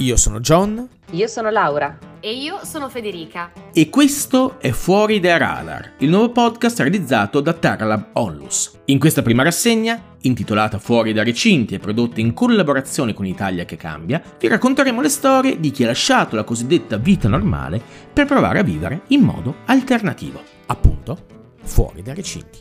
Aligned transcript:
Io 0.00 0.16
sono 0.16 0.40
John. 0.40 0.88
Io 1.10 1.26
sono 1.26 1.50
Laura. 1.50 1.98
E 2.20 2.32
io 2.32 2.60
sono 2.64 2.88
Federica. 2.88 3.52
E 3.70 3.90
questo 3.90 4.58
è 4.58 4.70
Fuori 4.70 5.20
dai 5.20 5.38
Radar, 5.38 5.92
il 5.98 6.08
nuovo 6.08 6.30
podcast 6.30 6.80
realizzato 6.80 7.42
da 7.42 7.52
Terralab 7.52 8.08
Onlus. 8.14 8.80
In 8.86 8.98
questa 8.98 9.20
prima 9.20 9.42
rassegna, 9.42 10.16
intitolata 10.22 10.78
Fuori 10.78 11.12
dai 11.12 11.26
recinti 11.26 11.74
e 11.74 11.78
prodotta 11.78 12.20
in 12.20 12.32
collaborazione 12.32 13.12
con 13.12 13.26
Italia 13.26 13.66
che 13.66 13.76
cambia, 13.76 14.22
vi 14.38 14.48
racconteremo 14.48 15.02
le 15.02 15.10
storie 15.10 15.60
di 15.60 15.70
chi 15.70 15.84
ha 15.84 15.88
lasciato 15.88 16.34
la 16.34 16.44
cosiddetta 16.44 16.96
vita 16.96 17.28
normale 17.28 17.78
per 18.10 18.24
provare 18.24 18.60
a 18.60 18.62
vivere 18.62 19.02
in 19.08 19.20
modo 19.20 19.56
alternativo. 19.66 20.42
Appunto, 20.64 21.26
fuori 21.62 22.00
dai 22.00 22.14
recinti. 22.14 22.58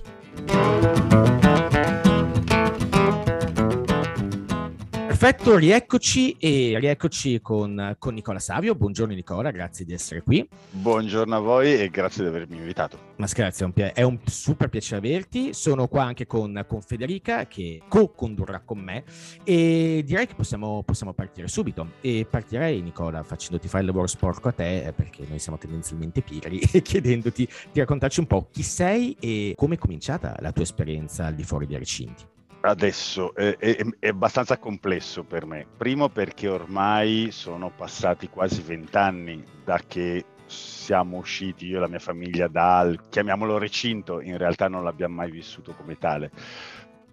Perfetto, 5.20 5.58
rieccoci 5.58 6.38
e 6.40 6.78
rieccoci 6.80 7.41
con, 7.41 7.98
con, 8.00 8.14
Nicola 8.14 8.40
Savio. 8.40 8.73
Buongiorno 8.73 9.14
Nicola, 9.14 9.52
grazie 9.52 9.84
di 9.84 9.91
essere 9.91 10.22
qui. 10.22 10.48
Buongiorno 10.72 11.36
a 11.36 11.40
voi 11.40 11.73
e 11.73 11.90
grazie 11.90 12.23
di 12.23 12.30
avermi 12.30 12.55
invitato. 12.55 12.98
Ma 13.18 13.27
scherzi, 13.27 13.63
è 13.63 13.66
un, 13.66 13.74
è 13.76 14.02
un 14.02 14.18
super 14.24 14.70
piacere 14.70 15.05
averti. 15.05 15.54
Sono 15.54 15.90
qua 15.90 16.04
anche 16.04 16.26
con, 16.26 16.63
con 16.66 16.82
Federica 16.82 17.48
che 17.48 17.82
co-condurrà 17.90 18.62
con 18.62 18.80
me 18.80 19.04
e 19.44 20.04
direi 20.05 20.26
che 20.26 20.36
possiamo, 20.36 20.84
possiamo, 20.84 21.12
partire 21.12 21.49
subito. 21.49 21.96
E 21.99 22.26
partirei 22.30 22.82
Nicola 22.82 23.22
facendoti 23.22 23.68
fare 23.68 23.82
il 23.82 23.90
lavoro 23.90 24.08
sporco 24.08 24.48
a 24.48 24.54
te 24.54 24.86
eh, 24.86 24.94
perché 24.94 25.26
noi 25.27 25.40
siamo 25.40 25.58
tendenzialmente 25.58 26.22
pigri 26.22 26.62
e 26.72 26.82
chiedendoti 26.82 27.46
di 27.74 27.80
raccontarci 27.82 28.22
un 28.22 28.27
po' 28.27 28.48
chi 28.49 28.63
sei 28.63 29.18
e 29.20 29.52
come 29.58 29.76
è 29.76 29.77
cominciata 29.77 30.38
la 30.40 30.54
tua 30.54 30.63
esperienza 30.63 31.26
al 31.26 31.36
di 31.36 31.44
fuori 31.44 31.68
dei 31.68 31.77
recinti. 31.77 32.38
Adesso 32.62 33.34
è, 33.36 33.55
è, 33.58 33.77
è, 33.99 34.08
abbastanza 34.09 34.58
complesso 34.58 35.23
per 35.23 35.45
me. 35.45 35.66
Primo 35.77 36.09
perché 36.09 36.49
ormai 36.49 37.29
sono 37.32 37.71
passati 37.71 38.27
quasi 38.27 38.62
vent'anni 38.62 39.41
da 39.63 39.79
che 39.88 40.26
siamo 40.46 41.18
usciti 41.18 41.68
io 41.68 41.77
e 41.77 41.80
la 41.80 41.87
mia 41.87 41.99
famiglia 41.99 42.48
dal, 42.49 43.07
chiamiamolo 43.07 43.57
recinto, 43.57 44.20
in 44.20 44.37
realtà 44.37 44.68
non 44.68 44.84
l'abbiamo 44.84 45.15
mai 45.15 45.32
vissuto 45.32 45.74
come 45.74 45.98
tale. 45.98 46.32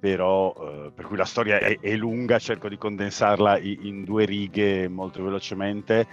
Però, 0.00 0.52
eh, 0.58 0.91
per 0.92 1.05
cui 1.06 1.17
la 1.17 1.24
storia 1.24 1.58
è, 1.58 1.78
è, 1.78 1.94
lunga, 1.94 2.41
cerco 2.41 2.69
di 2.69 2.77
condensarla 2.77 3.58
in, 3.58 3.86
in 3.86 4.05
due 4.05 4.24
righe 4.24 4.89
molto 4.89 5.22
velocemente. 5.22 6.08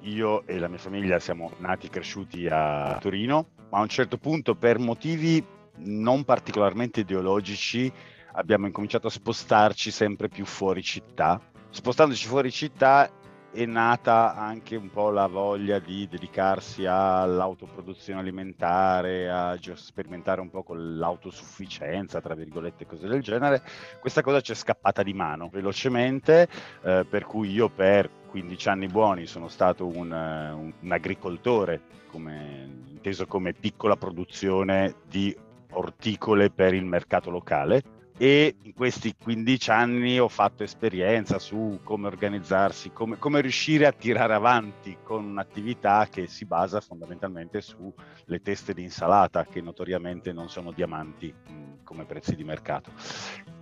Io 0.00 0.46
e 0.46 0.58
la 0.58 0.68
mia 0.68 0.78
famiglia 0.78 1.18
siamo 1.20 1.52
nati 1.58 1.86
e 1.86 1.90
cresciuti 1.90 2.46
a 2.50 2.98
Torino, 3.00 3.46
ma 3.70 3.78
a 3.78 3.82
un 3.82 3.88
certo 3.88 4.18
punto 4.18 4.56
per 4.56 4.78
motivi 4.78 5.42
non 5.84 6.24
particolarmente 6.24 7.00
ideologici 7.00 7.90
abbiamo 8.32 8.66
incominciato 8.66 9.06
a 9.06 9.10
spostarci 9.10 9.90
sempre 9.90 10.28
più 10.28 10.44
fuori 10.44 10.82
città. 10.82 11.40
Spostandoci 11.70 12.26
fuori 12.26 12.50
città 12.50 13.10
è 13.52 13.66
nata 13.66 14.34
anche 14.34 14.76
un 14.76 14.90
po' 14.90 15.10
la 15.10 15.26
voglia 15.26 15.78
di 15.78 16.08
dedicarsi 16.08 16.86
all'autoproduzione 16.86 18.20
alimentare, 18.20 19.30
a 19.30 19.58
sperimentare 19.74 20.40
un 20.40 20.48
po' 20.48 20.62
con 20.62 20.96
l'autosufficienza, 20.96 22.20
tra 22.22 22.34
virgolette, 22.34 22.86
cose 22.86 23.06
del 23.08 23.22
genere. 23.22 23.62
Questa 24.00 24.22
cosa 24.22 24.40
ci 24.40 24.52
è 24.52 24.54
scappata 24.54 25.02
di 25.02 25.12
mano 25.12 25.50
velocemente, 25.52 26.48
eh, 26.82 27.04
per 27.08 27.26
cui 27.26 27.50
io 27.50 27.68
per 27.68 28.08
15 28.26 28.68
anni 28.70 28.86
buoni 28.86 29.26
sono 29.26 29.48
stato 29.48 29.86
un, 29.86 30.10
un, 30.10 30.72
un 30.78 30.92
agricoltore, 30.92 31.82
come, 32.08 32.84
inteso 32.88 33.26
come 33.26 33.52
piccola 33.52 33.96
produzione 33.96 34.94
di 35.06 35.36
orticole 35.72 36.50
per 36.50 36.72
il 36.72 36.84
mercato 36.84 37.30
locale 37.30 38.00
e 38.22 38.54
in 38.62 38.72
questi 38.72 39.16
15 39.20 39.70
anni 39.72 40.20
ho 40.20 40.28
fatto 40.28 40.62
esperienza 40.62 41.40
su 41.40 41.80
come 41.82 42.06
organizzarsi, 42.06 42.92
come, 42.92 43.18
come, 43.18 43.40
riuscire 43.40 43.84
a 43.84 43.90
tirare 43.90 44.32
avanti 44.32 44.98
con 45.02 45.24
un'attività 45.24 46.06
che 46.08 46.28
si 46.28 46.44
basa 46.44 46.80
fondamentalmente 46.80 47.60
sulle 47.60 48.40
teste 48.40 48.74
di 48.74 48.82
insalata 48.84 49.44
che 49.44 49.60
notoriamente 49.60 50.32
non 50.32 50.48
sono 50.48 50.70
diamanti 50.70 51.34
mh, 51.34 51.82
come 51.82 52.04
prezzi 52.04 52.36
di 52.36 52.44
mercato. 52.44 52.92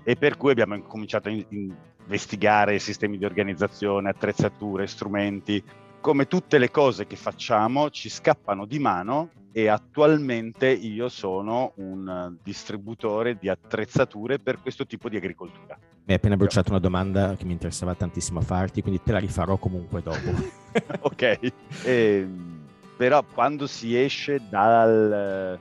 E 0.04 0.16
per 0.16 0.36
cui 0.36 0.50
abbiamo 0.50 0.78
cominciato 0.82 1.28
a 1.28 1.32
in, 1.32 1.74
investigare 2.04 2.78
sistemi 2.78 3.16
di 3.16 3.24
organizzazione, 3.24 4.10
attrezzature, 4.10 4.86
strumenti. 4.86 5.64
Come 6.00 6.26
tutte 6.26 6.56
le 6.56 6.70
cose 6.70 7.06
che 7.06 7.16
facciamo 7.16 7.90
ci 7.90 8.08
scappano 8.08 8.64
di 8.64 8.78
mano 8.78 9.28
e 9.52 9.68
attualmente 9.68 10.70
io 10.70 11.10
sono 11.10 11.72
un 11.76 12.36
distributore 12.42 13.36
di 13.38 13.50
attrezzature 13.50 14.38
per 14.38 14.62
questo 14.62 14.86
tipo 14.86 15.10
di 15.10 15.16
agricoltura. 15.16 15.76
Mi 15.78 16.06
hai 16.06 16.14
appena 16.14 16.38
bruciato 16.38 16.70
una 16.70 16.78
domanda 16.78 17.36
che 17.36 17.44
mi 17.44 17.52
interessava 17.52 17.94
tantissimo 17.94 18.40
farti, 18.40 18.80
quindi 18.80 19.02
te 19.02 19.12
la 19.12 19.18
rifarò 19.18 19.58
comunque 19.58 20.00
dopo. 20.00 20.30
ok, 21.00 21.22
e, 21.22 21.52
ehm, 21.84 22.66
però 22.96 23.22
quando 23.22 23.66
si 23.66 23.94
esce 23.94 24.40
dal 24.48 25.58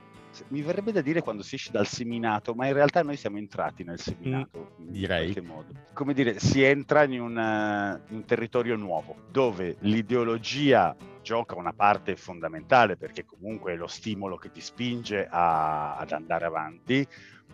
mi 0.48 0.62
verrebbe 0.62 0.92
da 0.92 1.00
dire 1.00 1.22
quando 1.22 1.42
si 1.42 1.54
esce 1.54 1.70
dal 1.70 1.86
seminato, 1.86 2.54
ma 2.54 2.66
in 2.66 2.72
realtà 2.72 3.02
noi 3.02 3.16
siamo 3.16 3.38
entrati 3.38 3.84
nel 3.84 3.98
seminato. 3.98 4.74
Mm, 4.80 4.88
direi. 4.88 5.26
In 5.28 5.32
qualche 5.32 5.48
modo. 5.48 5.72
Come 5.92 6.14
dire, 6.14 6.38
si 6.38 6.62
entra 6.62 7.04
in, 7.04 7.20
una, 7.20 8.00
in 8.08 8.16
un 8.16 8.24
territorio 8.24 8.76
nuovo, 8.76 9.16
dove 9.30 9.76
l'ideologia 9.80 10.96
gioca 11.22 11.54
una 11.56 11.72
parte 11.72 12.16
fondamentale, 12.16 12.96
perché 12.96 13.24
comunque 13.24 13.72
è 13.72 13.76
lo 13.76 13.86
stimolo 13.86 14.36
che 14.36 14.50
ti 14.50 14.60
spinge 14.60 15.26
a, 15.28 15.96
ad 15.96 16.12
andare 16.12 16.44
avanti, 16.44 17.06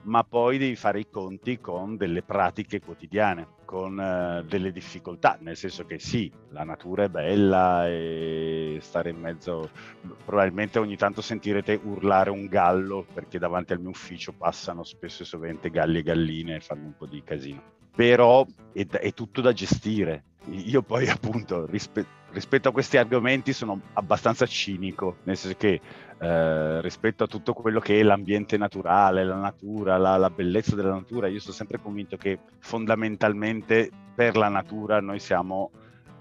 ma 0.06 0.24
poi 0.24 0.58
devi 0.58 0.76
fare 0.76 1.00
i 1.00 1.08
conti 1.10 1.58
con 1.60 1.96
delle 1.96 2.22
pratiche 2.22 2.80
quotidiane, 2.80 3.46
con 3.64 3.98
uh, 3.98 4.46
delle 4.46 4.70
difficoltà, 4.70 5.36
nel 5.40 5.56
senso 5.56 5.84
che 5.84 5.98
sì, 5.98 6.30
la 6.50 6.62
natura 6.62 7.04
è 7.04 7.08
bella 7.08 7.88
e 7.88 8.78
stare 8.80 9.10
in 9.10 9.18
mezzo, 9.18 9.68
probabilmente 10.24 10.78
ogni 10.78 10.96
tanto 10.96 11.20
sentirete 11.20 11.80
urlare 11.82 12.30
un 12.30 12.46
gallo 12.46 13.04
perché 13.12 13.38
davanti 13.38 13.72
al 13.72 13.80
mio 13.80 13.90
ufficio 13.90 14.32
passano 14.32 14.84
spesso 14.84 15.22
e 15.22 15.26
sovente 15.26 15.70
galli 15.70 15.98
e 15.98 16.02
galline 16.02 16.56
e 16.56 16.60
fanno 16.60 16.84
un 16.84 16.96
po' 16.96 17.06
di 17.06 17.22
casino. 17.24 17.62
Però 17.94 18.46
è, 18.72 18.86
è 18.86 19.12
tutto 19.12 19.40
da 19.40 19.52
gestire. 19.52 20.24
Io 20.50 20.82
poi 20.82 21.08
appunto 21.08 21.66
rispetto 21.66 22.15
rispetto 22.32 22.68
a 22.68 22.72
questi 22.72 22.96
argomenti 22.96 23.52
sono 23.52 23.80
abbastanza 23.94 24.46
cinico, 24.46 25.18
nel 25.24 25.36
senso 25.36 25.56
che 25.56 25.80
eh, 26.18 26.80
rispetto 26.80 27.24
a 27.24 27.26
tutto 27.26 27.52
quello 27.52 27.80
che 27.80 28.00
è 28.00 28.02
l'ambiente 28.02 28.56
naturale, 28.56 29.24
la 29.24 29.36
natura, 29.36 29.98
la, 29.98 30.16
la, 30.16 30.30
bellezza 30.30 30.74
della 30.74 30.92
natura, 30.92 31.28
io 31.28 31.40
sono 31.40 31.54
sempre 31.54 31.80
convinto 31.80 32.16
che 32.16 32.38
fondamentalmente 32.58 33.90
per 34.14 34.36
la 34.36 34.48
natura 34.48 35.00
noi 35.00 35.18
siamo 35.18 35.70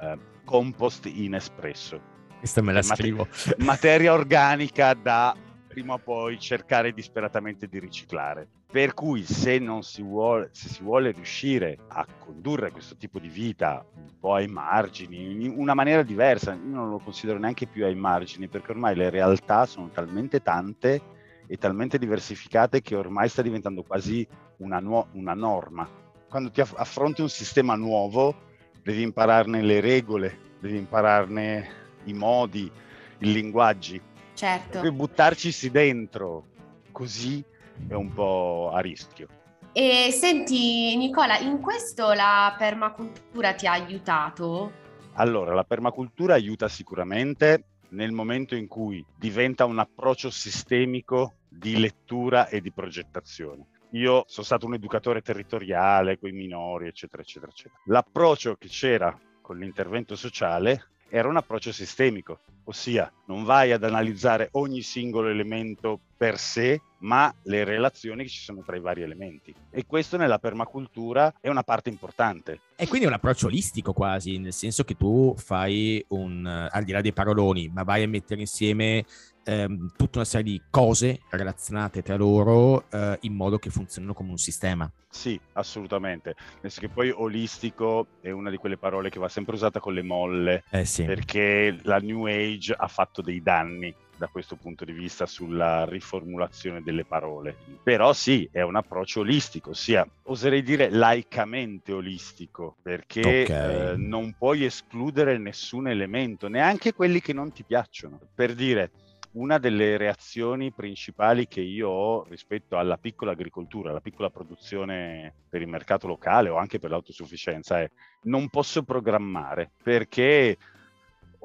eh, 0.01 0.17
compost 0.43 1.05
in 1.05 1.35
espresso. 1.35 2.13
Questa 2.39 2.61
me 2.61 2.73
la 2.73 2.81
scrivo. 2.81 3.27
materia 3.59 4.13
organica 4.13 4.93
da 4.93 5.35
prima 5.75 5.95
o 5.95 5.97
poi 5.97 6.39
cercare 6.39 6.93
disperatamente 6.93 7.67
di 7.67 7.79
riciclare. 7.79 8.47
Per 8.71 8.93
cui 8.93 9.23
se, 9.23 9.61
si 9.81 10.01
vuole, 10.01 10.47
se 10.53 10.69
si 10.69 10.81
vuole 10.81 11.11
riuscire 11.11 11.77
a 11.89 12.05
condurre 12.17 12.71
questo 12.71 12.95
tipo 12.95 13.19
di 13.19 13.27
vita 13.27 13.83
un 13.93 14.17
po' 14.17 14.35
ai 14.35 14.47
margini, 14.47 15.43
in 15.43 15.53
una 15.57 15.73
maniera 15.73 16.01
diversa, 16.01 16.53
io 16.53 16.59
non 16.63 16.89
lo 16.89 16.99
considero 16.99 17.39
neanche 17.39 17.67
più 17.67 17.83
ai 17.83 17.95
margini, 17.95 18.47
perché 18.47 18.71
ormai 18.71 18.95
le 18.95 19.09
realtà 19.09 19.65
sono 19.65 19.89
talmente 19.89 20.41
tante 20.41 21.01
e 21.45 21.57
talmente 21.57 21.99
diversificate 21.99 22.81
che 22.81 22.95
ormai 22.95 23.27
sta 23.27 23.41
diventando 23.41 23.83
quasi 23.83 24.25
una, 24.57 24.79
nuo- 24.79 25.07
una 25.11 25.33
norma. 25.33 25.85
Quando 26.29 26.51
ti 26.51 26.61
aff- 26.61 26.79
affronti 26.79 27.19
un 27.19 27.29
sistema 27.29 27.75
nuovo, 27.75 28.33
devi 28.81 29.01
impararne 29.01 29.61
le 29.61 29.81
regole, 29.81 30.37
devi 30.57 30.77
impararne 30.77 31.67
i 32.05 32.13
modi, 32.13 32.71
i 33.19 33.31
linguaggi 33.33 34.01
Certo. 34.35 34.81
Per 34.81 34.91
buttarci 34.91 35.71
dentro 35.71 36.45
così 36.91 37.43
è 37.87 37.93
un 37.93 38.13
po' 38.13 38.69
a 38.71 38.79
rischio. 38.81 39.27
E 39.71 40.11
senti 40.11 40.95
Nicola, 40.95 41.37
in 41.39 41.59
questo 41.59 42.13
la 42.13 42.53
permacultura 42.57 43.53
ti 43.53 43.65
ha 43.65 43.71
aiutato? 43.71 44.71
Allora, 45.13 45.53
la 45.53 45.63
permacultura 45.63 46.33
aiuta 46.33 46.67
sicuramente 46.67 47.63
nel 47.89 48.11
momento 48.11 48.55
in 48.55 48.67
cui 48.67 49.05
diventa 49.17 49.65
un 49.65 49.79
approccio 49.79 50.29
sistemico 50.29 51.35
di 51.47 51.79
lettura 51.79 52.47
e 52.47 52.61
di 52.61 52.71
progettazione. 52.71 53.67
Io 53.91 54.25
sono 54.27 54.45
stato 54.45 54.65
un 54.65 54.73
educatore 54.73 55.21
territoriale 55.21 56.19
con 56.19 56.29
i 56.29 56.33
minori, 56.33 56.87
eccetera, 56.87 57.21
eccetera, 57.21 57.51
eccetera. 57.51 57.81
L'approccio 57.85 58.55
che 58.55 58.67
c'era 58.67 59.17
con 59.41 59.57
l'intervento 59.57 60.15
sociale 60.15 60.89
era 61.07 61.29
un 61.29 61.37
approccio 61.37 61.71
sistemico, 61.71 62.39
ossia 62.65 63.11
non 63.25 63.43
vai 63.43 63.71
ad 63.71 63.83
analizzare 63.83 64.49
ogni 64.53 64.81
singolo 64.81 65.29
elemento 65.29 65.99
per 66.17 66.37
sé, 66.37 66.81
ma 66.99 67.33
le 67.43 67.63
relazioni 67.63 68.23
che 68.23 68.29
ci 68.29 68.41
sono 68.41 68.63
tra 68.65 68.75
i 68.75 68.79
vari 68.79 69.01
elementi. 69.01 69.53
E 69.69 69.85
questo 69.85 70.17
nella 70.17 70.39
permacultura 70.39 71.33
è 71.41 71.49
una 71.49 71.63
parte 71.63 71.89
importante. 71.89 72.61
E 72.75 72.87
quindi 72.87 73.05
è 73.05 73.09
un 73.09 73.15
approccio 73.15 73.47
olistico 73.47 73.93
quasi, 73.93 74.37
nel 74.37 74.53
senso 74.53 74.83
che 74.83 74.95
tu 74.95 75.35
fai 75.37 76.03
un, 76.09 76.45
al 76.45 76.83
di 76.83 76.91
là 76.91 77.01
dei 77.01 77.13
paroloni, 77.13 77.69
ma 77.73 77.83
vai 77.83 78.03
a 78.03 78.07
mettere 78.07 78.41
insieme 78.41 79.05
ehm, 79.45 79.91
tutta 79.95 80.17
una 80.17 80.25
serie 80.25 80.51
di 80.51 80.61
cose 80.69 81.21
relazionate 81.29 82.01
tra 82.01 82.15
loro 82.15 82.89
eh, 82.89 83.17
in 83.21 83.33
modo 83.33 83.57
che 83.57 83.69
funzionino 83.69 84.13
come 84.13 84.31
un 84.31 84.37
sistema. 84.37 84.91
Sì, 85.09 85.39
assolutamente. 85.53 86.35
Nel 86.61 86.71
senso 86.71 86.81
che 86.81 86.89
poi 86.89 87.09
olistico 87.09 88.07
è 88.19 88.31
una 88.31 88.49
di 88.49 88.57
quelle 88.57 88.77
parole 88.77 89.09
che 89.09 89.19
va 89.19 89.29
sempre 89.29 89.55
usata 89.55 89.79
con 89.79 89.93
le 89.93 90.01
molle, 90.01 90.63
eh 90.69 90.83
sì. 90.83 91.05
perché 91.05 91.77
la 91.83 91.99
New 91.99 92.25
Age 92.25 92.73
ha 92.77 92.87
fatto 92.87 93.14
dei 93.21 93.41
danni 93.41 93.93
da 94.17 94.27
questo 94.27 94.55
punto 94.55 94.85
di 94.85 94.93
vista 94.93 95.25
sulla 95.25 95.85
riformulazione 95.85 96.81
delle 96.81 97.05
parole. 97.05 97.55
Però 97.83 98.13
sì, 98.13 98.47
è 98.51 98.61
un 98.61 98.75
approccio 98.75 99.21
olistico, 99.21 99.71
ossia 99.71 100.07
oserei 100.23 100.63
dire 100.63 100.89
laicamente 100.89 101.91
olistico, 101.91 102.77
perché 102.81 103.43
okay. 103.43 103.91
eh, 103.91 103.95
non 103.97 104.33
puoi 104.37 104.63
escludere 104.65 105.37
nessun 105.37 105.87
elemento, 105.87 106.47
neanche 106.47 106.93
quelli 106.93 107.19
che 107.19 107.33
non 107.33 107.51
ti 107.51 107.63
piacciono. 107.63 108.19
Per 108.33 108.53
dire, 108.53 108.91
una 109.35 109.57
delle 109.57 109.97
reazioni 109.97 110.71
principali 110.71 111.47
che 111.47 111.61
io 111.61 111.89
ho 111.89 112.23
rispetto 112.23 112.77
alla 112.77 112.97
piccola 112.97 113.31
agricoltura, 113.31 113.89
alla 113.89 113.99
piccola 113.99 114.29
produzione 114.29 115.33
per 115.49 115.61
il 115.61 115.67
mercato 115.67 116.07
locale 116.07 116.49
o 116.49 116.55
anche 116.55 116.79
per 116.79 116.89
l'autosufficienza 116.89 117.81
è 117.81 117.89
non 118.23 118.49
posso 118.49 118.83
programmare 118.83 119.71
perché 119.83 120.57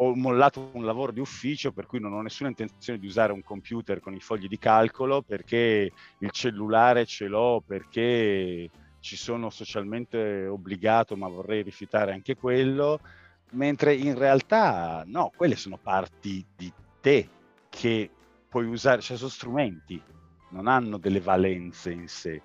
ho 0.02 0.14
mollato 0.14 0.70
un 0.73 0.85
lavoro 0.85 1.12
di 1.12 1.20
ufficio 1.20 1.73
per 1.73 1.87
cui 1.87 2.00
non 2.00 2.14
ho 2.14 2.23
nessuna 2.23 2.49
intenzione 2.49 2.99
di 2.99 3.06
usare 3.06 3.32
un 3.32 3.43
computer 3.43 4.00
con 4.00 4.14
i 4.14 4.20
fogli 4.20 4.49
di 4.49 4.58
calcolo 4.58 5.20
perché 5.20 5.91
il 6.19 6.31
cellulare 6.31 7.05
ce 7.05 7.26
l'ho, 7.26 7.62
perché 7.67 8.70
ci 9.00 9.17
sono 9.17 9.50
socialmente 9.50 10.47
obbligato 10.47 11.17
ma 11.17 11.29
vorrei 11.29 11.62
rifiutare 11.62 12.12
anche 12.12 12.35
quello, 12.35 13.00
mentre 13.52 13.94
in 13.94 14.17
realtà 14.17 15.05
no, 15.06 15.32
quelle 15.37 15.56
sono 15.56 15.76
parti 15.76 16.44
di 16.56 16.73
te 17.00 17.29
che 17.69 18.11
puoi 18.49 18.67
usare, 18.67 19.02
cioè 19.02 19.19
sono 19.19 19.29
strumenti, 19.29 20.00
non 20.50 20.67
hanno 20.67 20.97
delle 20.97 21.20
valenze 21.20 21.93
in 21.93 22.08
sé. 22.08 22.41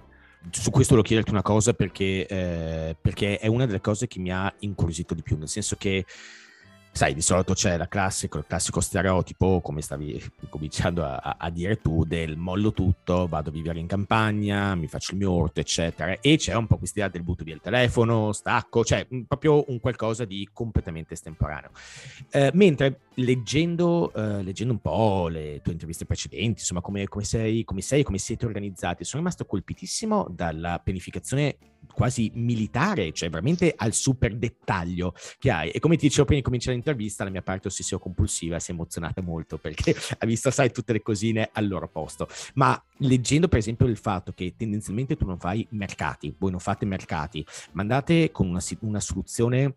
Su 0.51 0.69
questo 0.71 0.93
volevo 0.93 1.07
chiederti 1.07 1.31
una 1.31 1.41
cosa 1.41 1.73
perché, 1.73 2.27
eh, 2.27 2.97
perché 2.99 3.39
è 3.39 3.47
una 3.47 3.65
delle 3.65 3.81
cose 3.81 4.07
che 4.07 4.19
mi 4.19 4.31
ha 4.31 4.53
incuriosito 4.59 5.13
di 5.13 5.23
più, 5.23 5.37
nel 5.37 5.47
senso 5.47 5.77
che 5.77 6.05
sai, 6.95 7.13
di 7.13 7.21
solito 7.21 7.53
c'è 7.53 7.75
la 7.75 7.89
classico, 7.89 8.37
il 8.37 8.45
classico 8.47 8.79
stereotipo, 8.79 9.59
come 9.59 9.81
stavi 9.81 10.23
cominciando 10.49 11.03
a, 11.03 11.35
a, 11.37 11.49
dire 11.49 11.81
tu, 11.81 12.05
del 12.05 12.37
mollo 12.37 12.71
tutto, 12.71 13.27
vado 13.27 13.49
a 13.49 13.51
vivere 13.51 13.79
in 13.79 13.85
campagna, 13.85 14.75
mi 14.75 14.87
faccio 14.87 15.11
il 15.11 15.17
mio 15.17 15.31
orto, 15.31 15.59
eccetera. 15.59 16.17
E 16.21 16.37
c'è 16.37 16.53
un 16.53 16.67
po' 16.67 16.77
questa 16.77 16.99
idea 16.99 17.11
del 17.11 17.23
butto 17.23 17.43
via 17.43 17.53
il 17.53 17.59
telefono, 17.59 18.31
stacco, 18.31 18.85
cioè 18.85 19.05
proprio 19.27 19.65
un 19.67 19.81
qualcosa 19.81 20.23
di 20.23 20.47
completamente 20.53 21.15
estemporaneo. 21.15 21.71
Eh, 22.31 22.51
mentre 22.53 23.01
leggendo, 23.15 24.11
eh, 24.13 24.43
leggendo 24.43 24.73
un 24.73 24.79
po' 24.79 25.27
le 25.27 25.61
tue 25.61 25.73
interviste 25.73 26.05
precedenti, 26.05 26.59
insomma, 26.59 26.81
come, 26.81 27.07
come, 27.07 27.23
sei, 27.23 27.63
come 27.63 27.81
sei, 27.81 28.03
come 28.03 28.17
siete 28.17 28.45
organizzati, 28.45 29.03
sono 29.03 29.21
rimasto 29.21 29.45
colpitissimo 29.45 30.27
dalla 30.29 30.79
pianificazione 30.83 31.57
quasi 31.93 32.31
militare, 32.33 33.11
cioè 33.11 33.29
veramente 33.29 33.73
al 33.75 33.93
super 33.93 34.35
dettaglio 34.35 35.13
che 35.37 35.51
hai. 35.51 35.69
E 35.69 35.79
come 35.79 35.95
ti 35.95 36.07
dicevo 36.07 36.25
prima 36.25 36.39
di 36.39 36.45
cominciare 36.45 36.75
l'intervista, 36.75 37.23
la 37.23 37.29
mia 37.29 37.41
parte 37.41 37.67
ossessiva 37.67 37.99
compulsiva 37.99 38.59
si 38.59 38.71
è 38.71 38.73
emozionata 38.73 39.21
molto 39.21 39.57
perché 39.57 39.95
ha 40.17 40.25
visto, 40.25 40.51
sai, 40.51 40.71
tutte 40.71 40.93
le 40.93 41.01
cosine 41.01 41.49
al 41.53 41.67
loro 41.67 41.87
posto. 41.87 42.27
Ma 42.55 42.81
leggendo 42.97 43.47
per 43.47 43.59
esempio 43.59 43.85
il 43.85 43.97
fatto 43.97 44.31
che 44.33 44.55
tendenzialmente 44.57 45.15
tu 45.15 45.25
non 45.25 45.39
fai 45.39 45.65
mercati, 45.71 46.35
voi 46.37 46.51
non 46.51 46.59
fate 46.59 46.85
mercati, 46.85 47.45
ma 47.73 47.81
andate 47.81 48.31
con 48.31 48.47
una, 48.47 48.61
una 48.81 48.99
soluzione 48.99 49.75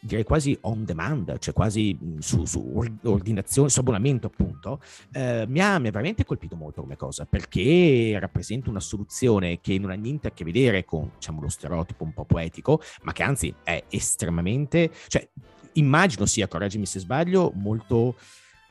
direi 0.00 0.24
quasi 0.24 0.56
on 0.62 0.84
demand, 0.84 1.38
cioè 1.38 1.52
quasi 1.52 1.96
su, 2.18 2.44
su 2.46 2.72
ordinazione, 3.02 3.68
su 3.68 3.80
abbonamento 3.80 4.26
appunto, 4.26 4.80
eh, 5.12 5.44
mi, 5.46 5.60
ha, 5.60 5.78
mi, 5.78 5.88
ha, 5.88 5.90
veramente 5.90 6.24
colpito 6.24 6.56
molto 6.56 6.80
come 6.80 6.96
cosa, 6.96 7.26
perché 7.26 8.16
rappresenta 8.18 8.70
una 8.70 8.80
soluzione 8.80 9.60
che 9.60 9.78
non 9.78 9.90
ha 9.90 9.94
niente 9.94 10.28
a 10.28 10.32
che 10.32 10.44
vedere 10.44 10.84
con, 10.84 11.10
diciamo, 11.14 11.40
lo 11.40 11.48
stereotipo 11.48 12.04
un 12.04 12.12
po' 12.12 12.24
poetico, 12.24 12.80
ma 13.02 13.12
che 13.12 13.22
anzi 13.22 13.54
è 13.62 13.84
estremamente, 13.90 14.90
cioè 15.08 15.28
immagino 15.74 16.26
sia, 16.26 16.48
correggimi 16.48 16.86
se 16.86 16.98
sbaglio, 16.98 17.52
molto 17.54 18.16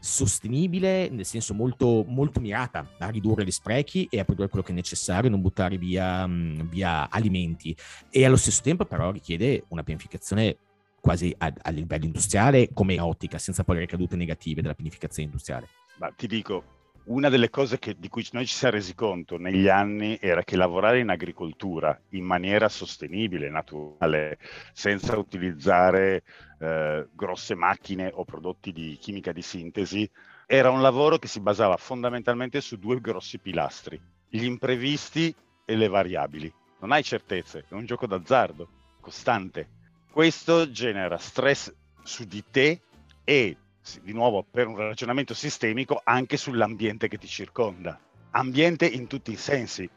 sostenibile, 0.02 1.10
nel 1.10 1.26
senso 1.26 1.54
molto, 1.54 2.06
molto 2.08 2.40
mirata 2.40 2.96
a 2.98 3.10
ridurre 3.10 3.44
gli 3.44 3.52
sprechi 3.52 4.08
e 4.10 4.20
a 4.20 4.24
produrre 4.24 4.50
quello 4.50 4.66
che 4.66 4.72
è 4.72 4.76
necessario, 4.76 5.30
non 5.30 5.42
buttare 5.42 5.78
via, 5.78 6.26
via 6.28 7.10
alimenti. 7.10 7.76
E 8.10 8.26
allo 8.26 8.38
stesso 8.38 8.62
tempo 8.64 8.86
però 8.86 9.12
richiede 9.12 9.66
una 9.70 9.84
pianificazione 9.84 10.58
quasi 11.00 11.34
a, 11.38 11.51
a 11.62 11.69
livello 11.69 12.06
industriale 12.06 12.69
come 12.74 13.00
ottica, 13.00 13.38
senza 13.38 13.63
poi 13.63 13.75
le 13.75 13.81
ricadute 13.81 14.16
negative 14.16 14.62
della 14.62 14.74
pianificazione 14.74 15.28
industriale? 15.28 15.68
Ma 15.98 16.12
ti 16.12 16.28
dico, 16.28 16.63
una 17.10 17.30
delle 17.30 17.50
cose 17.50 17.80
che, 17.80 17.96
di 17.98 18.07
cui 18.07 18.28
noi 18.34 18.46
ci 18.46 18.54
siamo 18.54 18.75
resi 18.75 18.94
conto 18.94 19.38
negli 19.38 19.68
anni 19.68 20.18
era 20.22 20.44
che 20.44 20.56
lavorare 20.56 21.00
in 21.00 21.10
agricoltura 21.10 22.00
in 22.10 22.24
maniera 22.24 22.69
sostenibile, 22.69 23.50
naturale, 23.50 24.38
senza 24.74 25.18
utilizzare 25.18 26.24
eh, 26.60 27.07
grosse 27.12 27.56
macchine 27.56 28.12
o 28.13 28.25
prodotti 28.25 28.72
di 28.72 28.98
chimica 29.00 29.31
di 29.31 29.42
sintesi, 29.42 30.10
era 30.45 30.69
un 30.69 30.81
lavoro 30.81 31.18
che 31.18 31.28
si 31.28 31.40
basava 31.40 31.78
fondamentalmente 31.78 32.62
su 32.62 32.78
due 32.78 33.00
grossi 33.02 33.40
pilastri, 33.40 34.00
gli 34.30 34.44
imprevisti 34.44 35.34
e 35.66 35.75
le 35.75 35.88
variabili. 35.88 36.54
Non 36.81 36.92
hai 36.92 37.04
certezze, 37.04 37.66
è 37.68 37.74
un 37.74 37.86
gioco 37.86 38.06
d'azzardo 38.06 38.69
costante 39.02 39.78
questo 40.11 40.69
genera 40.71 41.17
stress 41.17 41.73
su 42.03 42.25
di 42.25 42.44
te 42.50 42.81
e, 43.23 43.57
di 44.01 44.13
nuovo, 44.13 44.44
per 44.50 44.67
un 44.67 44.75
ragionamento 44.75 45.33
sistemico, 45.33 46.01
anche 46.03 46.38
sull'ambiente 46.38 47.07
che 47.07 47.17
ti 47.17 47.27
circonda. 47.27 48.00
Ambiente 48.31 48.85
in 48.85 49.07
tutti 49.07 49.31
i 49.31 49.38
sensi. 49.38 49.89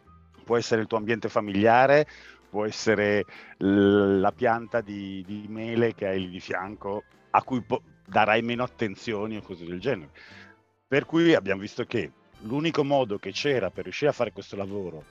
Può 0.44 0.56
essere 0.56 0.82
il 0.82 0.86
tuo 0.86 0.98
ambiente 0.98 1.28
familiare, 1.28 2.06
può 2.50 2.66
essere 2.66 3.24
la 3.58 4.32
pianta 4.32 4.80
di, 4.80 5.22
di 5.26 5.46
mele 5.48 5.94
che 5.94 6.06
hai 6.06 6.20
lì 6.20 6.28
di 6.28 6.40
fianco, 6.40 7.04
a 7.30 7.42
cui 7.42 7.62
po- 7.62 7.82
darai 8.06 8.42
meno 8.42 8.62
attenzioni 8.62 9.36
o 9.36 9.42
cose 9.42 9.64
del 9.64 9.80
genere. 9.80 10.10
Per 10.86 11.06
cui 11.06 11.34
abbiamo 11.34 11.62
visto 11.62 11.84
che 11.84 12.12
l'unico 12.40 12.84
modo 12.84 13.18
che 13.18 13.30
c'era 13.30 13.70
per 13.70 13.84
riuscire 13.84 14.10
a 14.10 14.14
fare 14.14 14.32
questo 14.32 14.56
lavoro 14.56 15.04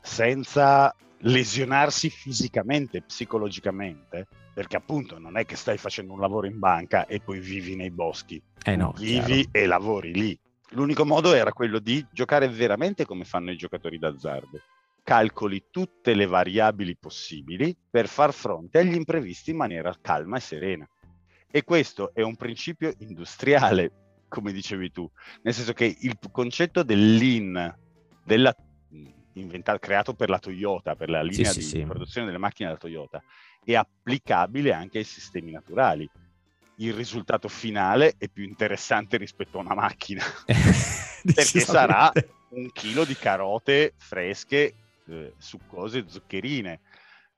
senza 0.00 0.94
lesionarsi 1.18 2.10
fisicamente, 2.10 3.00
psicologicamente, 3.02 4.26
perché 4.54 4.76
appunto 4.76 5.18
non 5.18 5.36
è 5.36 5.44
che 5.44 5.56
stai 5.56 5.76
facendo 5.76 6.12
un 6.12 6.20
lavoro 6.20 6.46
in 6.46 6.58
banca 6.58 7.06
e 7.06 7.20
poi 7.20 7.40
vivi 7.40 7.74
nei 7.74 7.90
boschi, 7.90 8.40
eh 8.64 8.76
no, 8.76 8.94
vivi 8.96 9.42
chiaro. 9.42 9.48
e 9.52 9.66
lavori 9.66 10.14
lì. 10.14 10.38
L'unico 10.70 11.04
modo 11.04 11.34
era 11.34 11.52
quello 11.52 11.78
di 11.78 12.04
giocare 12.10 12.48
veramente 12.48 13.04
come 13.04 13.24
fanno 13.24 13.50
i 13.50 13.56
giocatori 13.56 13.98
d'azzardo. 13.98 14.60
Calcoli 15.02 15.66
tutte 15.70 16.14
le 16.14 16.26
variabili 16.26 16.96
possibili 16.96 17.76
per 17.90 18.08
far 18.08 18.32
fronte 18.32 18.78
agli 18.78 18.94
imprevisti 18.94 19.50
in 19.50 19.56
maniera 19.56 19.94
calma 20.00 20.38
e 20.38 20.40
serena. 20.40 20.88
E 21.50 21.62
questo 21.62 22.12
è 22.14 22.22
un 22.22 22.36
principio 22.36 22.92
industriale, 22.98 24.22
come 24.28 24.52
dicevi 24.52 24.90
tu, 24.90 25.08
nel 25.42 25.54
senso 25.54 25.72
che 25.72 25.96
il 26.00 26.18
concetto 26.32 26.82
del 26.82 27.14
lean, 27.14 27.76
della 28.24 28.54
inventato, 29.34 29.78
creato 29.78 30.14
per 30.14 30.28
la 30.28 30.38
Toyota, 30.38 30.94
per 30.94 31.10
la 31.10 31.22
linea 31.22 31.50
sì, 31.50 31.58
di 31.58 31.64
sì, 31.64 31.84
produzione 31.84 32.26
delle 32.26 32.38
macchine 32.38 32.68
della 32.68 32.80
Toyota, 32.80 33.22
è 33.64 33.74
applicabile 33.74 34.72
anche 34.72 34.98
ai 34.98 35.04
sistemi 35.04 35.50
naturali. 35.50 36.08
Il 36.76 36.92
risultato 36.92 37.48
finale 37.48 38.14
è 38.18 38.28
più 38.28 38.44
interessante 38.44 39.16
rispetto 39.16 39.58
a 39.58 39.62
una 39.62 39.74
macchina, 39.74 40.22
perché 40.46 41.60
sarà 41.60 42.12
un 42.50 42.70
chilo 42.72 43.04
di 43.04 43.14
carote 43.14 43.94
fresche, 43.96 44.74
eh, 45.06 45.34
succose, 45.38 46.04
zuccherine, 46.06 46.80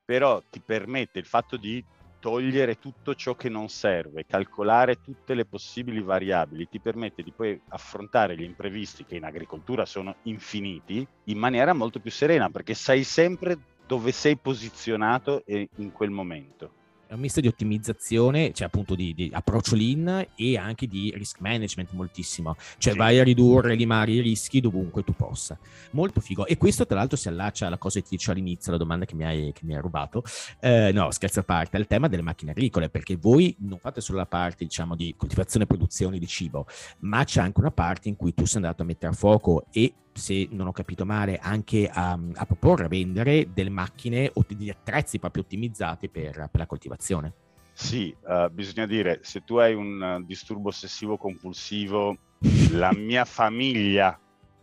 però 0.03 0.41
ti 0.49 0.59
permette 0.59 1.19
il 1.19 1.25
fatto 1.25 1.57
di 1.57 1.83
togliere 2.19 2.79
tutto 2.79 3.13
ciò 3.15 3.35
che 3.35 3.49
non 3.49 3.69
serve, 3.69 4.25
calcolare 4.25 5.01
tutte 5.01 5.33
le 5.33 5.45
possibili 5.45 6.01
variabili, 6.01 6.67
ti 6.67 6.79
permette 6.79 7.23
di 7.23 7.31
poi 7.31 7.59
affrontare 7.69 8.35
gli 8.35 8.43
imprevisti 8.43 9.05
che 9.05 9.15
in 9.15 9.23
agricoltura 9.23 9.85
sono 9.85 10.15
infiniti 10.23 11.07
in 11.25 11.37
maniera 11.37 11.73
molto 11.73 11.99
più 11.99 12.11
serena, 12.11 12.49
perché 12.49 12.73
sai 12.73 13.03
sempre 13.03 13.57
dove 13.87 14.11
sei 14.11 14.37
posizionato 14.37 15.43
in 15.45 15.91
quel 15.91 16.11
momento. 16.11 16.71
È 17.07 17.13
un 17.13 17.21
misto 17.21 17.39
di 17.39 17.47
ottimizzazione, 17.47 18.51
cioè 18.51 18.67
appunto 18.67 18.93
di, 18.93 19.13
di 19.13 19.29
approccio 19.31 19.75
lean 19.75 20.27
e 20.35 20.57
anche 20.57 20.87
di 20.87 21.13
risk 21.15 21.39
management 21.39 21.93
moltissimo. 21.93 22.57
Cioè 22.77 22.91
sì. 22.91 22.99
vai 22.99 23.17
a 23.17 23.23
ridurre, 23.23 23.75
limare 23.75 24.11
i 24.11 24.19
rischi 24.19 24.59
dovunque 24.59 25.05
tu 25.05 25.13
possa. 25.13 25.57
Molto 25.91 26.19
figo. 26.19 26.45
E 26.45 26.57
questo 26.57 26.85
tra 26.85 26.97
l'altro 26.97 27.15
si 27.15 27.29
allaccia 27.29 27.67
alla 27.67 27.77
cosa 27.77 28.01
che 28.01 28.07
ti 28.07 28.17
dicevo 28.17 28.33
all'inizio, 28.33 28.73
la 28.73 28.77
domanda 28.77 29.05
che 29.05 29.15
mi 29.15 29.23
hai, 29.23 29.53
che 29.53 29.61
mi 29.63 29.73
hai 29.73 29.79
rubato. 29.79 30.21
Eh, 30.59 30.91
no, 30.91 31.09
scherzo 31.11 31.39
a 31.39 31.43
parte, 31.43 31.77
al 31.77 31.87
tema 31.87 32.09
delle 32.09 32.23
macchine 32.23 32.51
agricole, 32.51 32.89
perché 32.89 33.15
voi 33.15 33.55
non 33.59 33.77
fate 33.79 34.01
solo 34.01 34.17
la 34.17 34.25
parte, 34.25 34.65
diciamo, 34.65 34.93
di 34.93 35.13
coltivazione 35.15 35.63
e 35.63 35.67
produzione 35.67 36.19
di 36.19 36.27
cibo, 36.27 36.67
ma 36.99 37.23
c'è 37.23 37.39
anche 37.39 37.61
una 37.61 37.71
parte 37.71 38.09
in 38.09 38.17
cui 38.17 38.33
tu 38.33 38.45
sei 38.45 38.57
andato 38.57 38.81
a 38.81 38.85
mettere 38.85 39.13
a 39.13 39.15
fuoco 39.15 39.67
e 39.71 39.93
se 40.17 40.47
non 40.51 40.67
ho 40.67 40.71
capito 40.71 41.05
male, 41.05 41.37
anche 41.37 41.87
a, 41.87 42.19
a 42.33 42.45
proporre, 42.45 42.85
a 42.85 42.89
vendere 42.89 43.53
delle 43.53 43.69
macchine 43.69 44.29
o 44.33 44.43
degli 44.47 44.69
attrezzi 44.69 45.19
proprio 45.19 45.43
ottimizzati 45.43 46.09
per, 46.09 46.33
per 46.33 46.59
la 46.59 46.65
coltivazione. 46.65 47.33
Sì, 47.73 48.13
uh, 48.23 48.49
bisogna 48.49 48.87
dire, 48.87 49.19
se 49.21 49.41
tu 49.41 49.57
hai 49.57 49.75
un 49.75 50.23
disturbo 50.25 50.69
ossessivo 50.69 51.15
compulsivo, 51.15 52.17
la 52.71 52.91
mia 52.97 53.23
famiglia 53.23 54.19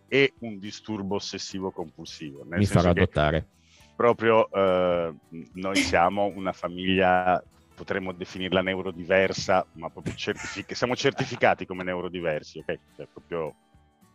è 0.08 0.30
un 0.40 0.58
disturbo 0.58 1.14
ossessivo 1.14 1.70
compulsivo. 1.70 2.44
Mi 2.44 2.66
farò 2.66 2.90
adottare. 2.90 3.48
Proprio 3.94 4.48
uh, 4.50 5.16
noi 5.54 5.76
siamo 5.76 6.32
una 6.34 6.52
famiglia, 6.52 7.40
potremmo 7.74 8.12
definirla 8.12 8.62
neurodiversa, 8.62 9.64
ma 9.74 9.88
proprio 9.90 10.14
certific- 10.14 10.74
siamo 10.74 10.96
certificati 10.96 11.64
come 11.66 11.84
neurodiversi, 11.84 12.58
ok? 12.58 12.80
Cioè, 12.96 13.06
proprio 13.12 13.54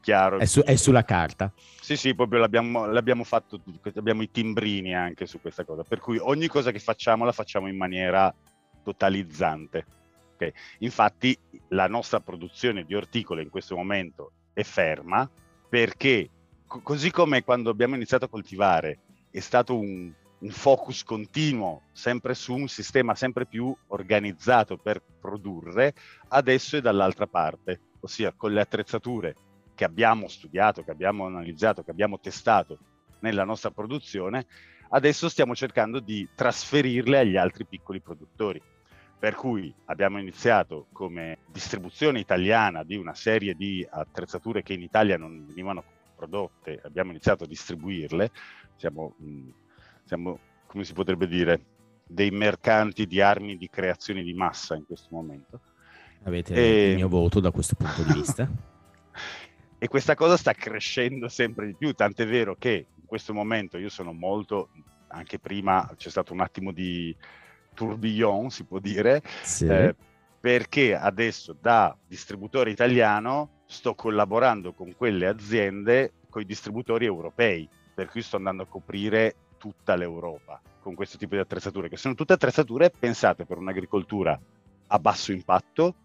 chiaro. 0.01 0.39
È, 0.39 0.45
su, 0.45 0.61
è, 0.61 0.75
sulla 0.75 1.03
carta. 1.03 1.51
Sì, 1.81 1.95
sì, 1.95 2.15
proprio 2.15 2.39
l'abbiamo, 2.39 2.85
l'abbiamo 2.85 3.23
fatto, 3.23 3.61
abbiamo 3.95 4.21
i 4.21 4.31
timbrini 4.31 4.95
anche 4.95 5.25
su 5.25 5.39
questa 5.41 5.63
cosa, 5.63 5.83
per 5.83 5.99
cui 5.99 6.17
ogni 6.17 6.47
cosa 6.47 6.71
che 6.71 6.79
facciamo 6.79 7.25
la 7.25 7.31
facciamo 7.31 7.67
in 7.67 7.77
maniera 7.77 8.33
totalizzante. 8.83 9.85
Okay? 10.35 10.53
Infatti 10.79 11.37
la 11.69 11.87
nostra 11.87 12.19
produzione 12.19 12.83
di 12.85 12.95
orticole 12.95 13.41
in 13.41 13.49
questo 13.49 13.75
momento 13.75 14.31
è 14.53 14.63
ferma 14.63 15.29
perché 15.67 16.29
co- 16.65 16.81
così 16.81 17.11
come 17.11 17.43
quando 17.43 17.69
abbiamo 17.69 17.95
iniziato 17.95 18.25
a 18.25 18.29
coltivare 18.29 18.99
è 19.31 19.39
stato 19.39 19.77
un, 19.77 20.11
un 20.39 20.49
focus 20.49 21.03
continuo 21.03 21.83
sempre 21.91 22.33
su 22.33 22.55
un 22.55 22.67
sistema 22.67 23.15
sempre 23.15 23.45
più 23.45 23.75
organizzato 23.87 24.77
per 24.77 25.01
produrre, 25.19 25.93
adesso 26.29 26.77
è 26.77 26.81
dall'altra 26.81 27.27
parte, 27.27 27.81
ossia 27.99 28.33
con 28.35 28.53
le 28.53 28.61
attrezzature 28.61 29.35
che 29.79 29.85
abbiamo 29.85 30.27
studiato, 30.27 30.83
che 30.83 30.91
abbiamo 30.91 31.25
analizzato, 31.25 31.83
che 31.83 31.91
abbiamo 31.91 32.19
testato 32.19 32.79
nella 33.19 33.45
nostra 33.45 33.71
produzione, 33.71 34.45
adesso 34.89 35.29
stiamo 35.29 35.55
cercando 35.55 36.01
di 36.01 36.27
trasferirle 36.35 37.19
agli 37.19 37.37
altri 37.37 37.65
piccoli 37.65 38.01
produttori. 38.01 38.61
Per 39.17 39.35
cui 39.35 39.73
abbiamo 39.85 40.19
iniziato 40.19 40.87
come 40.91 41.37
distribuzione 41.49 42.19
italiana 42.19 42.83
di 42.83 42.97
una 42.97 43.13
serie 43.13 43.53
di 43.53 43.87
attrezzature 43.89 44.63
che 44.63 44.73
in 44.73 44.81
Italia 44.81 45.17
non 45.17 45.45
venivano 45.47 45.81
prodotte, 46.13 46.81
abbiamo 46.83 47.11
iniziato 47.11 47.45
a 47.45 47.47
distribuirle, 47.47 48.31
siamo, 48.75 49.15
siamo 50.03 50.39
come 50.65 50.83
si 50.83 50.91
potrebbe 50.91 51.25
dire, 51.25 51.61
dei 52.05 52.31
mercanti 52.31 53.07
di 53.07 53.21
armi 53.21 53.55
di 53.55 53.69
creazione 53.69 54.23
di 54.23 54.33
massa 54.33 54.75
in 54.75 54.85
questo 54.85 55.07
momento. 55.11 55.61
Avete 56.23 56.53
e... 56.53 56.89
il 56.89 56.95
mio 56.97 57.07
voto 57.07 57.39
da 57.39 57.51
questo 57.51 57.75
punto 57.75 58.03
di 58.03 58.11
vista. 58.11 58.45
E 59.81 59.87
questa 59.87 60.13
cosa 60.13 60.35
sta 60.35 60.51
crescendo 60.51 61.29
sempre 61.29 61.65
di 61.65 61.73
più, 61.73 61.93
tant'è 61.93 62.27
vero 62.27 62.55
che 62.55 62.87
in 62.93 63.05
questo 63.05 63.33
momento 63.33 63.77
io 63.77 63.87
sono 63.87 64.11
molto, 64.11 64.71
anche 65.07 65.39
prima 65.39 65.89
c'è 65.95 66.09
stato 66.09 66.33
un 66.33 66.41
attimo 66.41 66.73
di 66.73 67.15
tourbillon, 67.73 68.49
si 68.49 68.65
può 68.65 68.79
dire, 68.79 69.21
sì. 69.41 69.67
eh, 69.67 69.95
perché 70.37 70.95
adesso 70.95 71.55
da 71.59 71.95
distributore 72.05 72.71
italiano 72.71 73.61
sto 73.67 73.95
collaborando 73.95 74.73
con 74.73 74.93
quelle 74.97 75.27
aziende, 75.27 76.11
con 76.29 76.41
i 76.41 76.45
distributori 76.45 77.05
europei, 77.05 77.67
per 77.93 78.09
cui 78.09 78.21
sto 78.21 78.35
andando 78.35 78.63
a 78.63 78.67
coprire 78.67 79.35
tutta 79.57 79.95
l'Europa 79.95 80.61
con 80.81 80.93
questo 80.93 81.17
tipo 81.17 81.35
di 81.35 81.41
attrezzature, 81.41 81.87
che 81.87 81.95
sono 81.95 82.15
tutte 82.15 82.33
attrezzature 82.33 82.89
pensate 82.89 83.45
per 83.45 83.57
un'agricoltura 83.57 84.37
a 84.87 84.99
basso 84.99 85.31
impatto, 85.31 85.95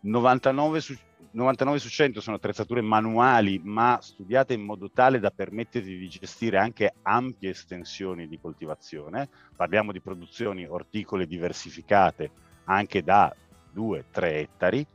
99 0.00 0.80
su 0.80 0.96
99 1.32 1.78
su 1.78 1.88
100 1.88 2.20
sono 2.20 2.36
attrezzature 2.36 2.82
manuali, 2.82 3.60
ma 3.62 3.98
studiate 4.00 4.52
in 4.52 4.62
modo 4.62 4.90
tale 4.90 5.18
da 5.18 5.30
permetterti 5.30 5.96
di 5.96 6.08
gestire 6.08 6.58
anche 6.58 6.94
ampie 7.02 7.50
estensioni 7.50 8.28
di 8.28 8.38
coltivazione. 8.38 9.28
Parliamo 9.56 9.92
di 9.92 10.00
produzioni 10.00 10.66
orticole 10.66 11.26
diversificate 11.26 12.30
anche 12.64 13.02
da 13.02 13.34
2-3 13.74 14.02
ettari. 14.22 14.86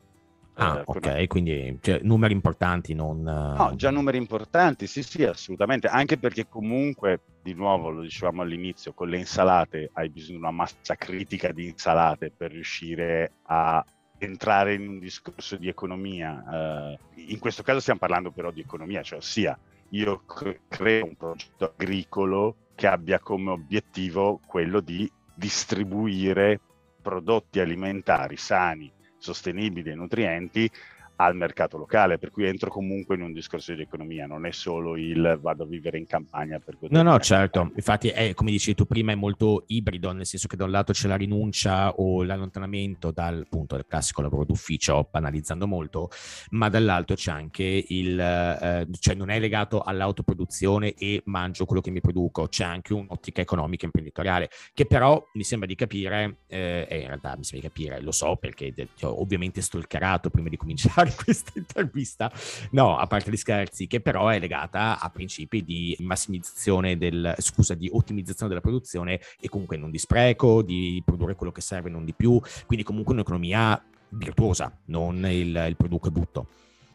Ah, 0.59 0.77
eh, 0.77 0.83
ok, 0.85 1.05
una... 1.05 1.27
quindi 1.27 1.77
cioè, 1.81 1.99
numeri 2.01 2.33
importanti, 2.33 2.93
non... 2.93 3.21
No, 3.21 3.73
già 3.75 3.91
numeri 3.91 4.17
importanti, 4.17 4.87
sì, 4.87 5.03
sì, 5.03 5.23
assolutamente, 5.23 5.87
anche 5.87 6.17
perché 6.17 6.47
comunque, 6.47 7.21
di 7.43 7.53
nuovo, 7.53 7.89
lo 7.89 8.01
dicevamo 8.01 8.41
all'inizio, 8.41 8.93
con 8.93 9.07
le 9.09 9.17
insalate 9.17 9.91
hai 9.93 10.09
bisogno 10.09 10.37
di 10.37 10.43
una 10.43 10.51
massa 10.51 10.95
critica 10.95 11.51
di 11.51 11.65
insalate 11.67 12.31
per 12.35 12.51
riuscire 12.51 13.33
a 13.43 13.83
entrare 14.19 14.73
in 14.73 14.87
un 14.87 14.99
discorso 14.99 15.55
di 15.57 15.67
economia. 15.67 16.95
Uh, 16.95 17.19
in 17.27 17.39
questo 17.39 17.63
caso 17.63 17.79
stiamo 17.79 17.99
parlando 17.99 18.31
però 18.31 18.51
di 18.51 18.61
economia, 18.61 19.01
cioè 19.01 19.19
ossia 19.19 19.57
io 19.89 20.23
cre- 20.25 20.61
creo 20.67 21.05
un 21.05 21.15
progetto 21.15 21.73
agricolo 21.75 22.55
che 22.75 22.87
abbia 22.87 23.19
come 23.19 23.51
obiettivo 23.51 24.39
quello 24.45 24.79
di 24.79 25.09
distribuire 25.33 26.59
prodotti 27.01 27.59
alimentari 27.59 28.37
sani, 28.37 28.91
sostenibili 29.17 29.91
e 29.91 29.95
nutrienti 29.95 30.69
al 31.17 31.35
mercato 31.35 31.77
locale, 31.77 32.17
per 32.17 32.31
cui 32.31 32.45
entro 32.45 32.69
comunque 32.69 33.15
in 33.15 33.21
un 33.21 33.33
discorso 33.33 33.73
di 33.73 33.81
economia, 33.81 34.27
non 34.27 34.45
è 34.45 34.51
solo 34.51 34.95
il 34.97 35.39
vado 35.41 35.63
a 35.63 35.65
vivere 35.65 35.97
in 35.97 36.05
campagna 36.05 36.59
per 36.59 36.77
No, 36.89 37.01
no, 37.01 37.19
certo, 37.19 37.59
campagna. 37.59 37.77
infatti 37.77 38.07
è, 38.09 38.33
come 38.33 38.51
dicevi 38.51 38.75
tu 38.75 38.85
prima, 38.85 39.11
è 39.11 39.15
molto 39.15 39.63
ibrido, 39.67 40.11
nel 40.11 40.25
senso 40.25 40.47
che 40.47 40.55
da 40.55 40.65
un 40.65 40.71
lato 40.71 40.93
c'è 40.93 41.07
la 41.07 41.15
rinuncia 41.15 41.91
o 41.93 42.23
l'allontanamento 42.23 43.11
dal 43.11 43.47
punto 43.49 43.75
del 43.75 43.85
classico 43.87 44.21
lavoro 44.21 44.45
d'ufficio, 44.45 45.07
banalizzando 45.11 45.65
molto, 45.67 46.09
ma 46.51 46.69
dall'altro 46.69 47.15
c'è 47.15 47.31
anche 47.31 47.83
il, 47.87 48.19
eh, 48.19 48.87
cioè 48.99 49.15
non 49.15 49.29
è 49.29 49.39
legato 49.39 49.81
all'autoproduzione 49.81 50.93
e 50.93 51.21
mangio 51.25 51.65
quello 51.65 51.81
che 51.81 51.89
mi 51.89 51.99
produco, 51.99 52.47
c'è 52.47 52.63
anche 52.63 52.93
un'ottica 52.93 53.41
economica 53.41 53.85
imprenditoriale, 53.85 54.49
che 54.73 54.85
però 54.85 55.23
mi 55.33 55.43
sembra 55.43 55.67
di 55.67 55.75
capire, 55.75 56.41
eh, 56.47 56.85
e 56.87 56.99
in 56.99 57.07
realtà 57.07 57.35
mi 57.35 57.43
sembra 57.43 57.67
di 57.67 57.73
capire, 57.73 58.01
lo 58.01 58.11
so 58.11 58.35
perché 58.35 58.71
ho 59.01 59.19
ovviamente 59.19 59.61
stalkerato 59.61 60.29
prima 60.29 60.49
di 60.49 60.57
cominciare 60.57 61.05
fare 61.07 61.15
questa 61.23 61.51
intervista. 61.55 62.31
No, 62.71 62.97
a 62.97 63.07
parte 63.07 63.31
gli 63.31 63.37
scherzi, 63.37 63.87
che 63.87 64.01
però 64.01 64.27
è 64.29 64.39
legata 64.39 64.99
a 64.99 65.09
principi 65.09 65.63
di 65.63 65.95
massimizzazione 65.99 66.97
del, 66.97 67.33
scusa, 67.39 67.73
di 67.73 67.89
ottimizzazione 67.91 68.49
della 68.49 68.61
produzione 68.61 69.19
e 69.39 69.49
comunque 69.49 69.77
non 69.77 69.91
di 69.91 69.97
spreco, 69.97 70.61
di 70.61 71.01
produrre 71.03 71.35
quello 71.35 71.51
che 71.51 71.61
serve, 71.61 71.89
non 71.89 72.05
di 72.05 72.13
più. 72.13 72.39
Quindi 72.65 72.85
comunque 72.85 73.13
un'economia 73.13 73.81
virtuosa, 74.09 74.75
non 74.85 75.25
il, 75.25 75.65
il 75.67 75.75
produco 75.75 76.07
e 76.07 76.11
butto. 76.11 76.47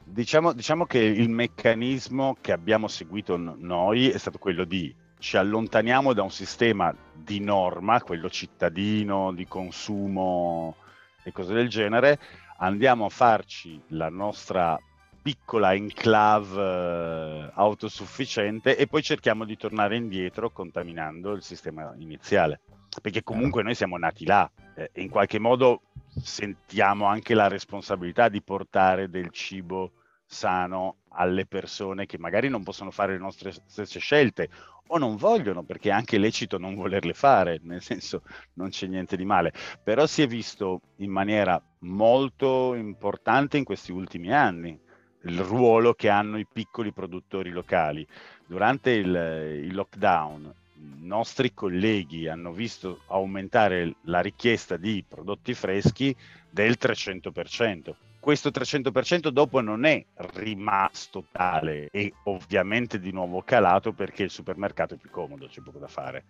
Diciamo, 0.04 0.52
diciamo, 0.52 0.85
che 0.85 0.99
il 0.99 1.28
meccanismo 1.28 2.37
che 2.40 2.52
abbiamo 2.52 2.88
seguito 2.88 3.37
noi 3.37 4.11
è 4.11 4.19
stato 4.19 4.38
quello 4.38 4.64
di 4.64 4.95
ci 5.19 5.37
allontaniamo 5.37 6.12
da 6.14 6.23
un 6.23 6.33
sistema 6.33 6.92
di 7.14 7.38
norma, 7.38 8.02
quello 8.02 8.28
cittadino, 8.28 9.33
di 9.33 9.47
consumo 9.47 10.75
e 11.23 11.31
cose 11.31 11.54
del 11.54 11.69
genere, 11.69 12.19
andiamo 12.62 13.07
a 13.07 13.09
farci 13.09 13.81
la 13.88 14.09
nostra 14.09 14.78
piccola 15.21 15.75
enclave 15.75 16.61
eh, 16.61 17.50
autosufficiente 17.54 18.76
e 18.76 18.87
poi 18.87 19.02
cerchiamo 19.02 19.45
di 19.45 19.57
tornare 19.57 19.97
indietro 19.97 20.50
contaminando 20.50 21.33
il 21.33 21.42
sistema 21.42 21.95
iniziale. 21.99 22.61
Perché 23.00 23.23
comunque 23.23 23.62
noi 23.62 23.75
siamo 23.75 23.97
nati 23.97 24.25
là 24.26 24.50
eh, 24.75 24.90
e 24.92 25.02
in 25.02 25.11
qualche 25.11 25.38
modo 25.38 25.83
sentiamo 26.21 27.07
anche 27.07 27.35
la 27.35 27.49
responsabilità 27.49 28.28
di 28.28 28.42
portare 28.42 29.09
del 29.09 29.31
cibo 29.31 29.92
sano 30.32 30.96
alle 31.10 31.44
persone 31.44 32.06
che 32.06 32.16
magari 32.18 32.48
non 32.48 32.62
possono 32.62 32.90
fare 32.90 33.12
le 33.12 33.18
nostre 33.18 33.52
stesse 33.52 34.00
scelte 34.00 34.48
o 34.88 34.98
non 34.98 35.16
vogliono, 35.16 35.62
perché 35.62 35.90
è 35.90 35.92
anche 35.92 36.18
lecito 36.18 36.58
non 36.58 36.74
volerle 36.74 37.12
fare, 37.12 37.60
nel 37.62 37.82
senso 37.82 38.22
non 38.54 38.70
c'è 38.70 38.86
niente 38.86 39.16
di 39.16 39.24
male, 39.24 39.52
però 39.82 40.06
si 40.06 40.22
è 40.22 40.26
visto 40.26 40.80
in 40.96 41.10
maniera 41.10 41.62
molto 41.80 42.74
importante 42.74 43.58
in 43.58 43.64
questi 43.64 43.92
ultimi 43.92 44.32
anni 44.32 44.78
il 45.24 45.38
ruolo 45.38 45.94
che 45.94 46.08
hanno 46.08 46.38
i 46.38 46.46
piccoli 46.50 46.92
produttori 46.92 47.50
locali. 47.50 48.06
Durante 48.46 48.90
il, 48.90 49.62
il 49.64 49.74
lockdown 49.74 50.54
i 50.76 51.06
nostri 51.06 51.54
colleghi 51.54 52.26
hanno 52.26 52.52
visto 52.52 53.02
aumentare 53.08 53.96
la 54.04 54.20
richiesta 54.20 54.76
di 54.76 55.04
prodotti 55.06 55.54
freschi 55.54 56.14
del 56.50 56.76
300% 56.80 57.94
questo 58.23 58.50
300% 58.50 59.31
dopo 59.31 59.61
non 59.61 59.85
è 59.85 60.07
rimasto 60.35 61.26
tale 61.33 61.88
e 61.91 62.14
ovviamente 62.26 63.00
di 63.00 63.11
nuovo 63.11 63.43
calato 63.43 63.93
perché 63.93 64.23
il 64.23 64.31
supermercato 64.31 64.95
è 64.95 64.97
più 64.97 65.11
comodo, 65.11 65.49
c'è 65.49 65.61
poco 65.61 65.81
da 65.81 65.88
fare, 65.88 66.25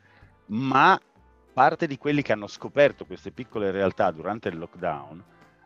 ma 0.47 0.99
parte 1.53 1.87
di 1.87 1.99
quelli 1.99 2.23
che 2.23 2.33
hanno 2.33 2.47
scoperto 2.47 3.05
queste 3.05 3.31
piccole 3.31 3.71
realtà 3.71 4.11
durante 4.11 4.49
il 4.49 4.57
lockdown 4.57 5.23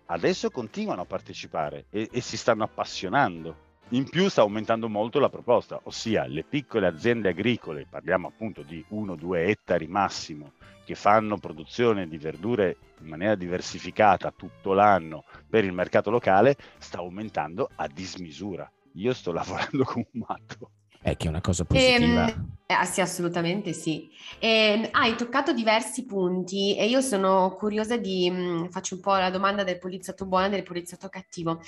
adesso 0.06 0.50
continuano 0.50 1.02
a 1.02 1.06
partecipare 1.06 1.86
e, 1.90 2.08
e 2.10 2.20
si 2.20 2.36
stanno 2.36 2.64
appassionando. 2.64 3.65
In 3.90 4.08
più 4.08 4.28
sta 4.28 4.40
aumentando 4.40 4.88
molto 4.88 5.20
la 5.20 5.28
proposta, 5.28 5.78
ossia 5.84 6.26
le 6.26 6.42
piccole 6.42 6.88
aziende 6.88 7.28
agricole, 7.28 7.86
parliamo 7.88 8.26
appunto 8.26 8.62
di 8.62 8.84
1-2 8.90 9.46
ettari 9.48 9.86
massimo, 9.86 10.54
che 10.84 10.96
fanno 10.96 11.38
produzione 11.38 12.08
di 12.08 12.18
verdure 12.18 12.78
in 13.00 13.06
maniera 13.06 13.36
diversificata 13.36 14.32
tutto 14.36 14.72
l'anno 14.72 15.22
per 15.48 15.64
il 15.64 15.72
mercato 15.72 16.10
locale, 16.10 16.56
sta 16.78 16.98
aumentando 16.98 17.70
a 17.76 17.86
dismisura. 17.86 18.68
Io 18.94 19.14
sto 19.14 19.30
lavorando 19.32 19.84
come 19.84 20.06
un 20.14 20.24
matto. 20.26 20.70
È 21.00 21.16
che 21.16 21.26
è 21.26 21.28
una 21.28 21.40
cosa 21.40 21.64
positiva. 21.64 22.28
Ehm, 22.28 22.56
eh, 22.66 22.84
sì, 22.84 23.00
assolutamente 23.00 23.72
sì. 23.72 24.10
E, 24.40 24.88
hai 24.90 25.14
toccato 25.14 25.52
diversi 25.52 26.04
punti 26.04 26.76
e 26.76 26.86
io 26.88 27.00
sono 27.00 27.54
curiosa 27.54 27.96
di, 27.96 28.28
mh, 28.28 28.70
faccio 28.70 28.96
un 28.96 29.00
po' 29.00 29.14
la 29.14 29.30
domanda 29.30 29.62
del 29.62 29.78
poliziotto 29.78 30.26
buono 30.26 30.46
e 30.46 30.50
del 30.50 30.64
poliziotto 30.64 31.08
cattivo. 31.08 31.62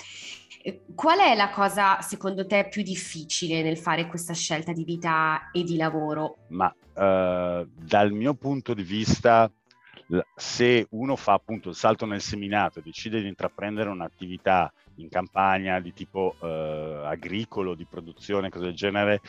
Eh, 0.61 0.81
qual 0.93 1.19
è 1.19 1.35
la 1.35 1.49
cosa 1.49 2.01
secondo 2.01 2.45
te 2.45 2.67
più 2.69 2.83
difficile 2.83 3.61
nel 3.61 3.77
fare 3.77 4.07
questa 4.07 4.33
scelta 4.33 4.73
di 4.73 4.83
vita 4.83 5.51
e 5.51 5.63
di 5.63 5.77
lavoro? 5.77 6.39
Ma 6.49 6.73
eh, 6.93 7.67
dal 7.73 8.11
mio 8.11 8.33
punto 8.33 8.73
di 8.73 8.83
vista, 8.83 9.49
se 10.35 10.87
uno 10.91 11.15
fa 11.15 11.33
appunto 11.33 11.69
il 11.69 11.75
salto 11.75 12.05
nel 12.05 12.21
seminato 12.21 12.79
e 12.79 12.81
decide 12.81 13.21
di 13.21 13.27
intraprendere 13.27 13.89
un'attività 13.89 14.71
in 14.95 15.07
campagna 15.07 15.79
di 15.79 15.93
tipo 15.93 16.35
eh, 16.41 17.03
agricolo, 17.05 17.73
di 17.73 17.85
produzione, 17.85 18.49
cose 18.49 18.65
del 18.65 18.75
genere, 18.75 19.21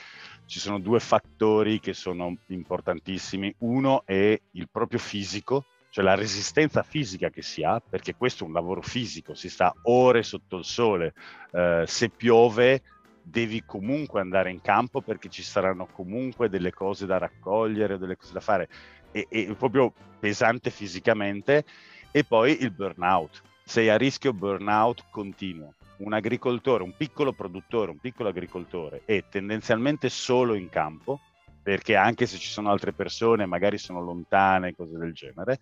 ci 0.46 0.58
sono 0.58 0.80
due 0.80 0.98
fattori 0.98 1.78
che 1.78 1.92
sono 1.92 2.36
importantissimi. 2.46 3.54
Uno 3.58 4.02
è 4.04 4.36
il 4.52 4.68
proprio 4.68 4.98
fisico, 4.98 5.66
cioè 5.90 6.04
la 6.04 6.14
resistenza 6.14 6.82
fisica 6.82 7.30
che 7.30 7.42
si 7.42 7.62
ha, 7.62 7.80
perché 7.80 8.14
questo 8.14 8.44
è 8.44 8.46
un 8.46 8.52
lavoro 8.52 8.80
fisico, 8.80 9.34
si 9.34 9.50
sta 9.50 9.74
ore 9.82 10.22
sotto 10.22 10.56
il 10.56 10.64
sole, 10.64 11.14
eh, 11.52 11.84
se 11.86 12.08
piove 12.08 12.82
devi 13.22 13.64
comunque 13.64 14.20
andare 14.20 14.50
in 14.50 14.60
campo 14.60 15.02
perché 15.02 15.28
ci 15.28 15.42
saranno 15.42 15.86
comunque 15.86 16.48
delle 16.48 16.72
cose 16.72 17.06
da 17.06 17.18
raccogliere, 17.18 17.98
delle 17.98 18.16
cose 18.16 18.32
da 18.32 18.40
fare, 18.40 18.68
è, 19.10 19.26
è 19.28 19.54
proprio 19.54 19.92
pesante 20.18 20.70
fisicamente, 20.70 21.64
e 22.12 22.24
poi 22.24 22.62
il 22.62 22.70
burnout, 22.70 23.42
sei 23.64 23.88
a 23.88 23.96
rischio 23.96 24.32
burnout 24.32 25.04
continuo. 25.10 25.74
Un 25.98 26.12
agricoltore, 26.12 26.82
un 26.82 26.96
piccolo 26.96 27.32
produttore, 27.32 27.90
un 27.90 27.98
piccolo 27.98 28.30
agricoltore 28.30 29.02
è 29.04 29.24
tendenzialmente 29.28 30.08
solo 30.08 30.54
in 30.54 30.68
campo, 30.68 31.20
perché 31.62 31.96
anche 31.96 32.26
se 32.26 32.38
ci 32.38 32.48
sono 32.48 32.70
altre 32.70 32.92
persone, 32.92 33.46
magari 33.46 33.78
sono 33.78 34.00
lontane, 34.00 34.74
cose 34.74 34.96
del 34.96 35.12
genere, 35.12 35.60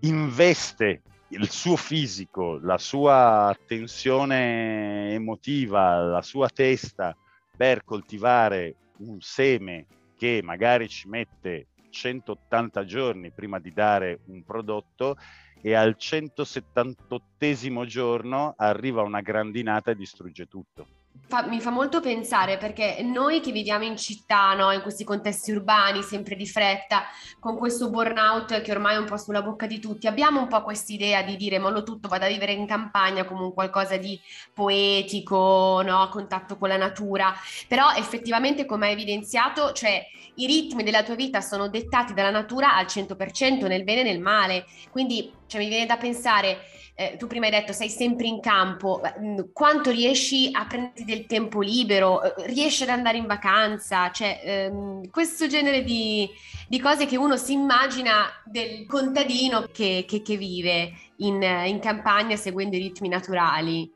investe 0.00 1.02
il 1.28 1.50
suo 1.50 1.76
fisico, 1.76 2.58
la 2.62 2.78
sua 2.78 3.56
tensione 3.66 5.12
emotiva, 5.12 6.02
la 6.02 6.22
sua 6.22 6.48
testa 6.48 7.16
per 7.56 7.84
coltivare 7.84 8.76
un 8.98 9.20
seme 9.20 9.86
che 10.16 10.40
magari 10.42 10.88
ci 10.88 11.08
mette 11.08 11.68
180 11.90 12.84
giorni 12.84 13.30
prima 13.30 13.58
di 13.58 13.72
dare 13.72 14.20
un 14.26 14.42
prodotto 14.44 15.16
e 15.60 15.74
al 15.74 15.96
178 15.96 17.84
giorno 17.86 18.54
arriva 18.56 19.02
una 19.02 19.20
grandinata 19.20 19.90
e 19.90 19.96
distrugge 19.96 20.46
tutto. 20.46 21.03
Fa, 21.26 21.46
mi 21.46 21.60
fa 21.60 21.70
molto 21.70 22.00
pensare 22.00 22.58
perché 22.58 23.00
noi 23.02 23.40
che 23.40 23.50
viviamo 23.50 23.84
in 23.84 23.96
città, 23.96 24.52
no, 24.54 24.72
in 24.72 24.82
questi 24.82 25.04
contesti 25.04 25.52
urbani, 25.52 26.02
sempre 26.02 26.36
di 26.36 26.46
fretta, 26.46 27.04
con 27.38 27.56
questo 27.56 27.88
burnout 27.88 28.60
che 28.60 28.70
ormai 28.72 28.96
è 28.96 28.98
un 28.98 29.06
po' 29.06 29.16
sulla 29.16 29.40
bocca 29.40 29.66
di 29.66 29.78
tutti, 29.78 30.06
abbiamo 30.06 30.40
un 30.40 30.48
po' 30.48 30.62
quest'idea 30.62 31.22
di 31.22 31.36
dire 31.36 31.58
mollo 31.58 31.82
tutto, 31.82 32.08
vado 32.08 32.26
a 32.26 32.28
vivere 32.28 32.52
in 32.52 32.66
campagna 32.66 33.24
come 33.24 33.42
un 33.42 33.54
qualcosa 33.54 33.96
di 33.96 34.20
poetico, 34.52 35.80
no, 35.82 36.02
a 36.02 36.08
contatto 36.08 36.58
con 36.58 36.68
la 36.68 36.76
natura, 36.76 37.32
però 37.68 37.92
effettivamente 37.94 38.66
come 38.66 38.86
hai 38.86 38.92
evidenziato, 38.92 39.72
cioè 39.72 40.04
i 40.36 40.46
ritmi 40.46 40.82
della 40.82 41.04
tua 41.04 41.14
vita 41.14 41.40
sono 41.40 41.68
dettati 41.68 42.12
dalla 42.12 42.30
natura 42.30 42.74
al 42.74 42.86
100% 42.86 43.66
nel 43.66 43.84
bene 43.84 44.00
e 44.00 44.04
nel 44.04 44.20
male, 44.20 44.66
quindi 44.90 45.32
cioè, 45.54 45.62
mi 45.62 45.68
viene 45.68 45.86
da 45.86 45.96
pensare 45.96 46.58
eh, 46.96 47.16
tu 47.16 47.26
prima 47.26 47.46
hai 47.46 47.50
detto 47.50 47.72
sei 47.72 47.88
sempre 47.88 48.26
in 48.26 48.40
campo, 48.40 49.00
mm, 49.18 49.40
quanto 49.52 49.90
riesci 49.90 50.50
a 50.52 50.64
prenderti 50.64 51.04
del 51.04 51.26
tempo 51.26 51.60
libero, 51.60 52.22
eh, 52.22 52.46
riesci 52.46 52.84
ad 52.84 52.90
andare 52.90 53.16
in 53.18 53.26
vacanza, 53.26 54.12
cioè 54.12 54.40
ehm, 54.44 55.10
questo 55.10 55.48
genere 55.48 55.82
di, 55.82 56.28
di, 56.68 56.80
cose 56.80 57.06
che 57.06 57.16
uno 57.16 57.36
si 57.36 57.52
immagina 57.52 58.26
del 58.44 58.86
contadino 58.86 59.62
che, 59.72 60.04
che, 60.06 60.22
che 60.22 60.36
vive 60.36 60.92
in, 61.16 61.42
in 61.42 61.80
campagna 61.80 62.36
seguendo 62.36 62.76
i 62.76 62.80
ritmi 62.80 63.08
naturali. 63.08 63.92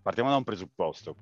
Partiamo 0.00 0.30
da 0.30 0.36
un 0.36 0.44
presupposto. 0.44 1.16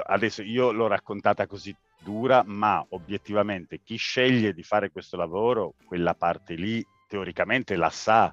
Adesso 0.00 0.42
io 0.42 0.70
l'ho 0.70 0.86
raccontata 0.86 1.48
così 1.48 1.74
dura, 1.98 2.44
ma 2.46 2.84
obiettivamente 2.90 3.80
chi 3.82 3.96
sceglie 3.96 4.52
di 4.52 4.62
fare 4.62 4.92
questo 4.92 5.16
lavoro, 5.16 5.74
quella 5.86 6.14
parte 6.14 6.54
lì, 6.54 6.84
teoricamente 7.08 7.74
la 7.74 7.90
sa 7.90 8.32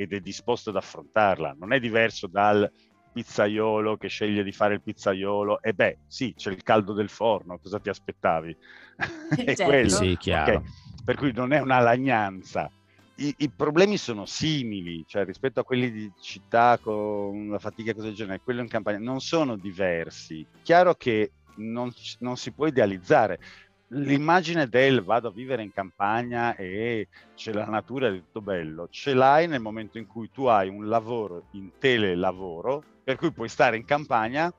ed 0.00 0.12
è 0.12 0.20
disposto 0.20 0.70
ad 0.70 0.76
affrontarla. 0.76 1.56
Non 1.58 1.72
è 1.72 1.80
diverso 1.80 2.28
dal 2.28 2.70
pizzaiolo 3.12 3.96
che 3.96 4.06
sceglie 4.06 4.44
di 4.44 4.52
fare 4.52 4.74
il 4.74 4.82
pizzaiolo 4.82 5.60
e 5.60 5.72
beh, 5.72 5.98
sì, 6.06 6.34
c'è 6.36 6.52
il 6.52 6.62
caldo 6.62 6.92
del 6.92 7.08
forno, 7.08 7.58
cosa 7.58 7.80
ti 7.80 7.88
aspettavi? 7.88 8.56
è 9.34 9.44
certo. 9.44 9.64
quello. 9.64 9.88
Sì, 9.88 10.16
chiaro. 10.16 10.58
Okay. 10.58 10.70
Per 11.04 11.16
cui 11.16 11.32
non 11.32 11.52
è 11.52 11.58
una 11.58 11.80
lagnanza. 11.80 12.70
I, 13.16 13.34
I, 13.38 13.50
problemi 13.50 13.96
sono 13.96 14.24
simili, 14.24 15.04
cioè 15.04 15.24
rispetto 15.24 15.58
a 15.58 15.64
quelli 15.64 15.90
di 15.90 16.12
città 16.20 16.78
con 16.80 17.48
la 17.50 17.58
fatica 17.58 17.90
e 17.90 17.94
cose 17.94 18.06
del 18.06 18.14
genere, 18.14 18.40
quello 18.44 18.60
in 18.60 18.68
campagna 18.68 18.98
non 18.98 19.18
sono 19.18 19.56
diversi. 19.56 20.46
Chiaro 20.62 20.94
che 20.94 21.32
non, 21.56 21.90
non 22.20 22.36
si 22.36 22.52
può 22.52 22.68
idealizzare 22.68 23.40
l'immagine 23.88 24.68
del 24.68 25.02
vado 25.02 25.28
a 25.28 25.32
vivere 25.32 25.62
in 25.62 25.72
campagna 25.72 26.54
e 26.56 27.08
c'è 27.34 27.52
la 27.52 27.64
natura 27.64 28.08
è 28.08 28.12
tutto 28.12 28.40
bello, 28.40 28.88
ce 28.90 29.14
l'hai 29.14 29.46
nel 29.46 29.60
momento 29.60 29.98
in 29.98 30.06
cui 30.06 30.30
tu 30.30 30.44
hai 30.44 30.68
un 30.68 30.88
lavoro 30.88 31.46
in 31.52 31.70
telelavoro, 31.78 32.82
per 33.02 33.16
cui 33.16 33.32
puoi 33.32 33.48
stare 33.48 33.76
in 33.76 33.84
campagna, 33.84 34.52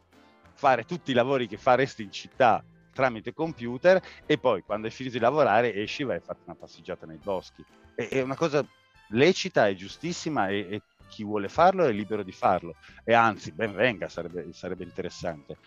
fare 0.53 0.83
tutti 0.83 1.11
i 1.11 1.13
lavori 1.13 1.47
che 1.47 1.57
faresti 1.57 2.03
in 2.03 2.11
città 2.11 2.63
tramite 2.91 3.33
computer 3.33 4.01
e 4.25 4.37
poi 4.37 4.63
quando 4.63 4.87
hai 4.87 4.93
finito 4.93 5.17
di 5.17 5.21
lavorare 5.21 5.73
esci 5.73 6.01
e 6.01 6.05
vai 6.05 6.17
a 6.17 6.21
farti 6.21 6.41
una 6.45 6.55
passeggiata 6.55 7.05
nei 7.05 7.19
boschi. 7.21 7.63
È 7.95 8.19
una 8.21 8.35
cosa 8.35 8.65
lecita 9.09 9.67
e 9.67 9.75
giustissima 9.75 10.49
e, 10.49 10.67
e, 10.69 10.81
chi 11.07 11.23
vuole 11.23 11.49
farlo 11.49 11.85
è 11.85 11.91
libero 11.91 12.21
di 12.21 12.31
farlo 12.31 12.75
e 13.03 13.13
anzi 13.13 13.51
ben 13.51 13.73
venga, 13.73 14.07
sarebbe, 14.09 14.53
sarebbe 14.53 14.83
interessante 14.83 15.57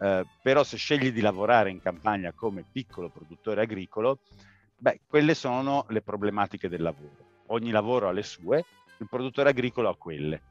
eh, 0.00 0.24
però 0.42 0.62
se 0.62 0.76
scegli 0.76 1.12
di 1.12 1.20
lavorare 1.20 1.70
in 1.70 1.80
campagna 1.80 2.32
come 2.32 2.64
piccolo 2.70 3.08
produttore 3.08 3.62
agricolo, 3.62 4.18
beh, 4.76 5.00
quelle 5.06 5.34
sono 5.34 5.84
le 5.88 6.02
problematiche 6.02 6.68
del 6.68 6.82
lavoro. 6.82 7.24
Ogni 7.46 7.70
lavoro 7.70 8.08
ha 8.08 8.12
le 8.12 8.22
sue, 8.22 8.64
il 8.98 9.06
produttore 9.08 9.50
agricolo 9.50 9.88
ha 9.88 9.96
quelle. 9.96 10.42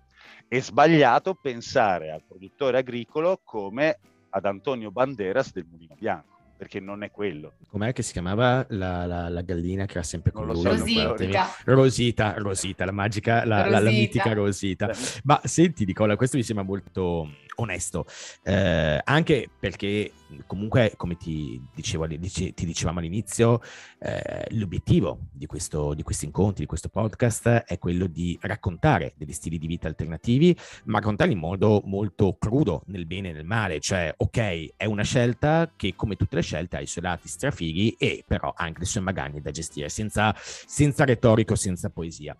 È 0.47 0.59
sbagliato 0.59 1.33
pensare 1.35 2.11
al 2.11 2.23
produttore 2.27 2.77
agricolo 2.77 3.41
come 3.43 3.99
ad 4.29 4.45
Antonio 4.45 4.91
Banderas 4.91 5.53
del 5.53 5.65
Mulino 5.69 5.95
Bianco 5.97 6.33
perché 6.57 6.79
non 6.79 7.03
è 7.03 7.11
quello. 7.11 7.53
Com'è 7.67 7.91
che 7.91 8.01
si 8.01 8.13
chiamava 8.13 8.65
la, 8.69 9.05
la, 9.05 9.29
la 9.29 9.41
gallina 9.41 9.85
che 9.85 9.93
era 9.93 10.03
sempre 10.03 10.31
con 10.31 10.45
lui? 10.45 10.61
So, 10.61 10.69
Rosita. 10.69 11.49
Rosita, 11.65 12.33
Rosita, 12.37 12.85
la 12.85 12.91
magica, 12.91 13.45
la, 13.45 13.63
Rosita. 13.63 13.79
la, 13.79 13.89
mitica 13.89 14.33
Rosita. 14.33 14.89
Ma 15.23 15.41
senti 15.43 15.85
Nicola, 15.85 16.15
questo 16.15 16.37
mi 16.37 16.43
sembra 16.43 16.63
molto 16.63 17.29
onesto, 17.55 18.05
eh, 18.43 19.01
anche 19.03 19.49
perché 19.59 20.11
comunque, 20.45 20.93
come 20.95 21.15
ti, 21.17 21.61
dicevo, 21.73 22.07
ti 22.07 22.53
dicevamo 22.65 22.99
all'inizio, 22.99 23.61
eh, 23.99 24.47
l'obiettivo 24.51 25.19
di, 25.31 25.45
questo, 25.45 25.93
di 25.93 26.03
questi 26.03 26.25
incontri, 26.25 26.61
di 26.61 26.67
questo 26.67 26.89
podcast, 26.89 27.47
è 27.47 27.77
quello 27.77 28.07
di 28.07 28.37
raccontare 28.41 29.13
degli 29.17 29.33
stili 29.33 29.57
di 29.57 29.67
vita 29.67 29.87
alternativi, 29.87 30.55
ma 30.85 30.99
raccontarli 30.99 31.33
in 31.33 31.39
modo 31.39 31.81
molto 31.85 32.35
crudo, 32.39 32.83
nel 32.87 33.05
bene 33.05 33.29
e 33.29 33.33
nel 33.33 33.45
male. 33.45 33.79
Cioè, 33.79 34.13
ok, 34.17 34.73
è 34.75 34.85
una 34.85 35.03
scelta 35.03 35.71
che, 35.75 35.93
come 35.95 36.15
tutte 36.15 36.35
le 36.35 36.41
scelte, 36.41 36.77
ha 36.77 36.81
i 36.81 36.87
suoi 36.87 37.03
lati 37.03 37.27
strafighi 37.27 37.95
e 37.97 38.23
però 38.25 38.53
anche 38.55 38.79
le 38.79 38.85
sue 38.85 39.01
magagne 39.01 39.41
da 39.41 39.51
gestire, 39.51 39.89
senza, 39.89 40.33
senza 40.37 41.05
retorico, 41.05 41.55
senza 41.55 41.89
poesia. 41.89 42.35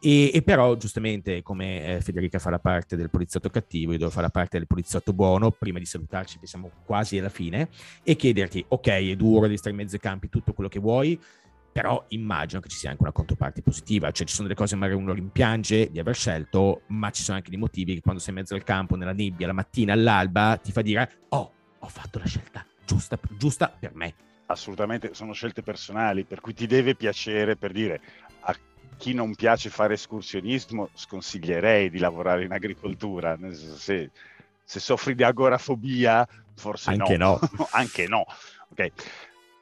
E, 0.00 0.30
e, 0.32 0.42
però, 0.42 0.76
giustamente, 0.76 1.42
come 1.42 1.96
eh, 1.96 2.00
Federica 2.00 2.38
fa 2.38 2.50
la 2.50 2.58
parte 2.58 2.96
del 2.96 3.10
poliziotto 3.10 3.48
cattivo, 3.50 3.92
io 3.92 3.98
devo 3.98 4.10
fare 4.10 4.26
la 4.26 4.30
parte 4.30 4.58
del 4.58 4.66
poliziotto 4.66 5.12
buono. 5.12 5.50
Prima 5.50 5.78
di 5.78 5.86
salutarci, 5.86 6.38
che 6.38 6.46
siamo 6.46 6.70
quasi 6.84 7.18
alla 7.18 7.28
fine, 7.28 7.68
e 8.02 8.14
chiederti: 8.14 8.64
ok, 8.68 8.86
è 8.86 9.16
duro, 9.16 9.42
devi 9.42 9.56
stare 9.56 9.70
in 9.70 9.80
mezzo 9.80 9.94
ai 9.94 10.00
campi, 10.00 10.28
tutto 10.28 10.52
quello 10.52 10.68
che 10.68 10.78
vuoi. 10.78 11.18
Però 11.72 12.04
immagino 12.08 12.62
che 12.62 12.70
ci 12.70 12.76
sia 12.78 12.88
anche 12.88 13.02
una 13.02 13.12
controparte 13.12 13.60
positiva, 13.60 14.10
cioè 14.10 14.26
ci 14.26 14.32
sono 14.32 14.48
delle 14.48 14.58
cose 14.58 14.76
magari 14.76 14.98
uno 14.98 15.12
rimpiange 15.12 15.90
di 15.90 15.98
aver 15.98 16.14
scelto, 16.14 16.82
ma 16.86 17.10
ci 17.10 17.22
sono 17.22 17.36
anche 17.36 17.50
dei 17.50 17.58
motivi 17.58 17.94
che 17.94 18.00
quando 18.00 18.18
sei 18.18 18.32
in 18.32 18.40
mezzo 18.40 18.54
al 18.54 18.64
campo, 18.64 18.96
nella 18.96 19.12
nebbia, 19.12 19.46
la 19.46 19.52
mattina, 19.52 19.92
all'alba, 19.92 20.56
ti 20.56 20.72
fa 20.72 20.80
dire, 20.80 21.24
oh, 21.28 21.52
ho 21.78 21.88
fatto 21.88 22.18
la 22.18 22.24
scelta 22.24 22.64
giusta, 22.86 23.18
giusta 23.36 23.68
per 23.68 23.94
me. 23.94 24.14
Assolutamente, 24.46 25.12
sono 25.12 25.34
scelte 25.34 25.62
personali, 25.62 26.24
per 26.24 26.40
cui 26.40 26.54
ti 26.54 26.66
deve 26.66 26.94
piacere 26.94 27.56
per 27.56 27.72
dire 27.72 28.00
chi 28.96 29.12
non 29.12 29.34
piace 29.34 29.70
fare 29.70 29.94
escursionismo 29.94 30.90
sconsiglierei 30.94 31.90
di 31.90 31.98
lavorare 31.98 32.44
in 32.44 32.52
agricoltura, 32.52 33.38
se, 33.52 34.10
se 34.64 34.80
soffri 34.80 35.14
di 35.14 35.22
agorafobia 35.22 36.26
forse 36.56 36.90
Anche 36.90 37.16
no. 37.16 37.38
no. 37.40 37.68
Anche 37.72 38.06
no. 38.08 38.24
Okay. 38.70 38.90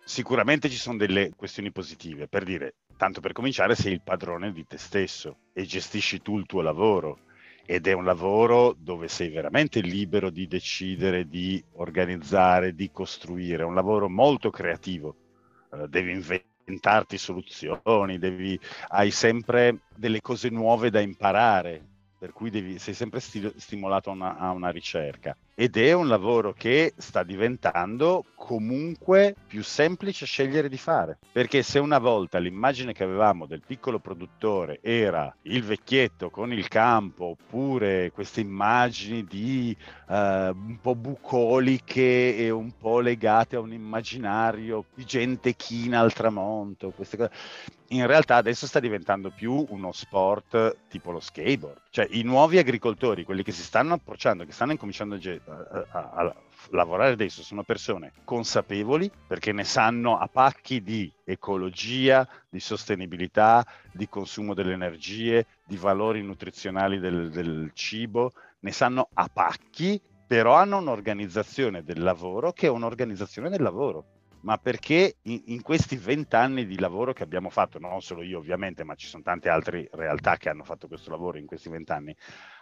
Sicuramente 0.05 0.69
ci 0.69 0.77
sono 0.77 0.99
delle 0.99 1.33
questioni 1.35 1.73
positive, 1.73 2.29
per 2.29 2.45
dire, 2.45 2.75
tanto 2.97 3.21
per 3.21 3.33
cominciare 3.33 3.75
sei 3.75 3.93
il 3.93 4.03
padrone 4.03 4.53
di 4.53 4.67
te 4.67 4.79
stesso 4.79 5.37
e 5.53 5.65
gestisci 5.65 6.21
tu 6.23 6.39
il 6.39 6.47
tuo 6.47 6.61
lavoro 6.61 7.21
ed 7.67 7.87
è 7.87 7.93
un 7.93 8.05
lavoro 8.05 8.77
dove 8.79 9.09
sei 9.09 9.31
veramente 9.31 9.81
libero 9.81 10.29
di 10.29 10.47
decidere, 10.47 11.27
di 11.27 11.63
organizzare, 11.73 12.75
di 12.75 12.91
costruire, 12.91 13.63
è 13.63 13.67
un 13.67 13.75
lavoro 13.75 14.11
molto 14.11 14.51
creativo, 14.51 15.17
uh, 15.71 15.87
devi 15.87 16.13
inventarti 16.65 17.19
soluzioni, 17.19 18.19
devi, 18.19 18.59
hai 18.89 19.11
sempre 19.11 19.83
delle 19.95 20.21
cose 20.21 20.49
nuove 20.49 20.91
da 20.91 21.01
imparare, 21.01 21.85
per 22.19 22.33
cui 22.33 22.51
devi, 22.51 22.79
sei 22.79 22.95
sempre 22.95 23.21
sti- 23.21 23.55
stimolato 23.57 24.11
una, 24.11 24.37
a 24.37 24.51
una 24.53 24.71
ricerca 24.71 25.37
ed 25.55 25.77
è 25.77 25.93
un 25.93 26.09
lavoro 26.09 26.53
che 26.53 26.95
sta 26.97 27.23
diventando 27.23 28.25
comunque 28.35 29.35
più 29.47 29.63
semplice 29.63 30.27
scegliere 30.27 30.69
di 30.69 30.77
fare. 30.77 31.19
Perché 31.33 31.63
se 31.63 31.79
una 31.79 31.99
volta 31.99 32.39
l'immagine 32.39 32.93
che 32.93 33.05
avevamo 33.05 33.47
del 33.47 33.63
piccolo 33.67 33.99
produttore 33.99 34.81
era 34.83 35.35
il 35.43 35.63
vecchietto 35.63 36.29
con 36.29 36.53
il 36.53 36.69
campo, 36.69 37.25
oppure 37.27 38.11
queste 38.13 38.41
immagini 38.41 39.25
di 39.25 39.75
uh, 40.09 40.15
un 40.15 40.79
po' 40.81 40.95
bucoliche 40.95 42.37
e 42.37 42.51
un 42.51 42.73
po' 42.77 43.01
legate 43.01 43.57
a 43.57 43.61
un 43.61 43.73
immaginario 43.73 44.85
di 44.95 45.05
gente 45.05 45.55
china 45.55 46.01
al 46.01 46.13
tramonto, 46.13 46.91
queste 46.91 47.17
cose 47.17 47.31
in 47.89 48.07
realtà 48.07 48.37
adesso 48.37 48.67
sta 48.67 48.81
diventando 48.81 49.31
più 49.31 49.65
uno 49.69 49.93
sport 49.93 50.77
tipo 50.89 51.11
lo 51.11 51.21
skateboard. 51.21 51.83
Cioè 51.91 52.09
i 52.11 52.23
nuovi 52.23 52.59
agricoltori, 52.59 53.25
quelli 53.25 53.43
che 53.43 53.53
si 53.53 53.63
stanno 53.63 53.95
approcciando, 53.95 54.45
che 54.45 54.53
stanno 54.53 54.73
incominciando 54.73 55.15
a, 55.15 55.19
a, 55.47 55.87
a, 55.91 56.11
a 56.15 56.35
lavorare 56.71 57.13
adesso, 57.13 57.43
sono 57.43 57.63
persone 57.63 58.13
consapevoli 58.25 59.11
perché 59.27 59.53
ne 59.53 59.65
sanno 59.65 60.19
a 60.19 60.29
pacchi 60.29 60.83
di 60.83 61.11
ecologia, 61.25 62.27
di 62.49 62.61
sostenibilità, 62.61 63.65
di 63.93 64.09
consumo 64.09 64.55
delle 64.55 64.73
energie, 64.73 65.47
di 65.65 65.77
valori 65.77 66.23
nutrizionali 66.23 66.99
del, 66.99 67.31
del 67.31 67.71
cibo, 67.75 68.33
ne 68.61 68.73
sanno 68.73 69.09
a 69.15 69.29
pacchi, 69.33 70.01
però 70.27 70.55
hanno 70.55 70.79
un'organizzazione 70.79 71.83
del 71.83 72.03
lavoro 72.03 72.53
che 72.53 72.67
è 72.67 72.71
un'organizzazione 72.71 73.51
del 73.51 73.63
lavoro 73.63 74.05
ma 74.45 74.59
perché 74.59 75.17
in, 75.23 75.43
in 75.47 75.63
questi 75.63 75.97
vent'anni 75.97 76.67
di 76.67 76.79
lavoro 76.79 77.13
che 77.13 77.23
abbiamo 77.23 77.49
fatto, 77.51 77.79
non 77.79 78.01
solo 78.03 78.23
io 78.23 78.39
ovviamente, 78.39 78.85
ma 78.85 78.95
ci 78.95 79.07
sono 79.07 79.23
tante 79.23 79.49
altre 79.49 79.89
realtà 79.93 80.37
che 80.37 80.51
hanno 80.51 80.65
fatto 80.65 80.87
questo 80.87 81.11
lavoro 81.11 81.39
in 81.39 81.47
questi 81.47 81.71
vent'anni, 81.71 82.15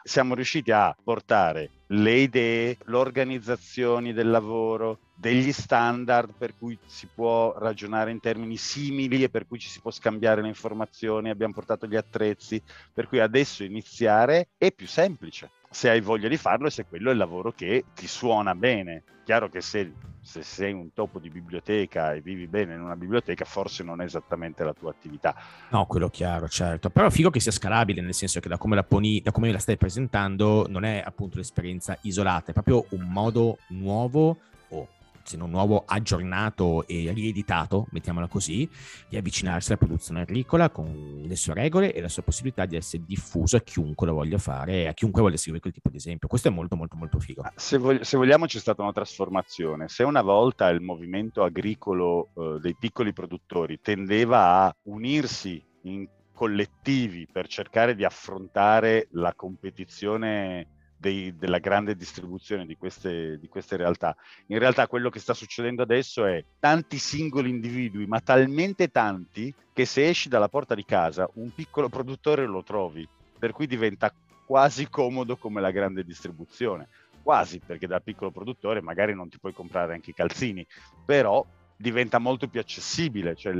siamo 0.02 0.34
riusciti 0.34 0.70
a 0.70 0.96
portare 1.02 1.70
le 1.88 2.14
idee, 2.14 2.78
le 2.84 2.96
organizzazioni 2.96 4.12
del 4.12 4.30
lavoro, 4.30 5.00
degli 5.14 5.52
standard 5.52 6.34
per 6.38 6.56
cui 6.56 6.78
si 6.86 7.08
può 7.12 7.56
ragionare 7.58 8.12
in 8.12 8.20
termini 8.20 8.56
simili 8.56 9.24
e 9.24 9.28
per 9.28 9.46
cui 9.46 9.58
ci 9.58 9.68
si 9.68 9.80
può 9.80 9.90
scambiare 9.90 10.40
le 10.40 10.48
informazioni, 10.48 11.30
abbiamo 11.30 11.52
portato 11.52 11.86
gli 11.86 11.96
attrezzi, 11.96 12.62
per 12.92 13.08
cui 13.08 13.18
adesso 13.18 13.64
iniziare 13.64 14.50
è 14.56 14.72
più 14.72 14.86
semplice 14.86 15.50
se 15.72 15.88
hai 15.88 16.00
voglia 16.00 16.28
di 16.28 16.36
farlo 16.36 16.66
e 16.66 16.70
se 16.70 16.84
quello 16.84 17.08
è 17.08 17.12
il 17.12 17.18
lavoro 17.18 17.50
che 17.50 17.84
ti 17.94 18.06
suona 18.06 18.54
bene. 18.54 19.02
Chiaro 19.24 19.48
che 19.48 19.60
se, 19.60 19.90
se, 20.22 20.42
sei 20.42 20.72
un 20.72 20.92
topo 20.92 21.18
di 21.18 21.28
biblioteca 21.28 22.12
e 22.12 22.20
vivi 22.20 22.46
bene 22.46 22.74
in 22.74 22.80
una 22.80 22.96
biblioteca, 22.96 23.44
forse 23.44 23.82
non 23.82 24.00
è 24.00 24.04
esattamente 24.04 24.62
la 24.64 24.72
tua 24.72 24.90
attività. 24.90 25.34
No, 25.70 25.86
quello 25.86 26.08
chiaro, 26.08 26.48
certo. 26.48 26.90
Però 26.90 27.10
figo 27.10 27.30
che 27.30 27.40
sia 27.40 27.50
scalabile, 27.50 28.00
nel 28.00 28.14
senso 28.14 28.40
che 28.40 28.48
da 28.48 28.56
come 28.56 28.76
la, 28.76 28.84
poni, 28.84 29.20
da 29.20 29.32
come 29.32 29.50
la 29.50 29.58
stai 29.58 29.76
presentando 29.76 30.66
non 30.68 30.84
è 30.84 31.02
appunto 31.04 31.38
l'esperienza 31.38 31.98
isolata, 32.02 32.50
è 32.50 32.52
proprio 32.52 32.86
un 32.90 33.08
modo 33.08 33.58
nuovo 33.68 34.38
o 34.68 34.88
se 35.22 35.36
non 35.36 35.50
nuovo, 35.50 35.84
aggiornato 35.86 36.86
e 36.86 37.10
rieditato, 37.12 37.86
mettiamola 37.90 38.26
così, 38.26 38.68
di 39.08 39.16
avvicinarsi 39.16 39.70
alla 39.70 39.78
produzione 39.78 40.22
agricola 40.22 40.70
con 40.70 41.22
le 41.24 41.36
sue 41.36 41.54
regole 41.54 41.92
e 41.92 42.00
la 42.00 42.08
sua 42.08 42.22
possibilità 42.22 42.66
di 42.66 42.76
essere 42.76 43.02
diffuso 43.06 43.56
a 43.56 43.60
chiunque 43.60 44.06
lo 44.06 44.14
voglia 44.14 44.38
fare, 44.38 44.88
a 44.88 44.92
chiunque 44.94 45.22
voglia 45.22 45.36
seguire 45.36 45.60
quel 45.60 45.72
tipo 45.72 45.88
di 45.88 45.96
esempio. 45.96 46.28
Questo 46.28 46.48
è 46.48 46.50
molto 46.50 46.76
molto 46.76 46.96
molto 46.96 47.18
figo. 47.18 47.42
Se, 47.56 47.78
vog- 47.78 48.00
se 48.00 48.16
vogliamo 48.16 48.46
c'è 48.46 48.58
stata 48.58 48.82
una 48.82 48.92
trasformazione. 48.92 49.88
Se 49.88 50.02
una 50.02 50.22
volta 50.22 50.68
il 50.68 50.80
movimento 50.80 51.42
agricolo 51.42 52.30
eh, 52.34 52.58
dei 52.60 52.76
piccoli 52.78 53.12
produttori 53.12 53.80
tendeva 53.80 54.64
a 54.64 54.76
unirsi 54.84 55.62
in 55.82 56.06
collettivi 56.32 57.28
per 57.30 57.46
cercare 57.46 57.94
di 57.94 58.04
affrontare 58.04 59.08
la 59.12 59.34
competizione 59.34 60.81
dei, 61.02 61.36
della 61.36 61.58
grande 61.58 61.96
distribuzione 61.96 62.64
di 62.64 62.76
queste, 62.76 63.36
di 63.38 63.48
queste 63.48 63.76
realtà. 63.76 64.16
In 64.46 64.60
realtà 64.60 64.86
quello 64.86 65.10
che 65.10 65.18
sta 65.18 65.34
succedendo 65.34 65.82
adesso 65.82 66.24
è 66.24 66.44
tanti 66.60 66.98
singoli 66.98 67.50
individui, 67.50 68.06
ma 68.06 68.20
talmente 68.20 68.88
tanti 68.88 69.52
che 69.72 69.84
se 69.84 70.08
esci 70.08 70.28
dalla 70.28 70.48
porta 70.48 70.76
di 70.76 70.84
casa 70.84 71.28
un 71.34 71.52
piccolo 71.52 71.88
produttore 71.88 72.46
lo 72.46 72.62
trovi, 72.62 73.06
per 73.36 73.50
cui 73.50 73.66
diventa 73.66 74.14
quasi 74.46 74.88
comodo 74.88 75.36
come 75.36 75.60
la 75.60 75.72
grande 75.72 76.04
distribuzione. 76.04 76.88
Quasi, 77.20 77.60
perché 77.64 77.86
dal 77.86 78.02
piccolo 78.02 78.30
produttore 78.30 78.80
magari 78.80 79.14
non 79.14 79.28
ti 79.28 79.38
puoi 79.38 79.52
comprare 79.52 79.94
anche 79.94 80.10
i 80.10 80.14
calzini, 80.14 80.64
però 81.04 81.44
diventa 81.82 82.18
molto 82.18 82.46
più 82.46 82.60
accessibile 82.60 83.34
cioè, 83.34 83.52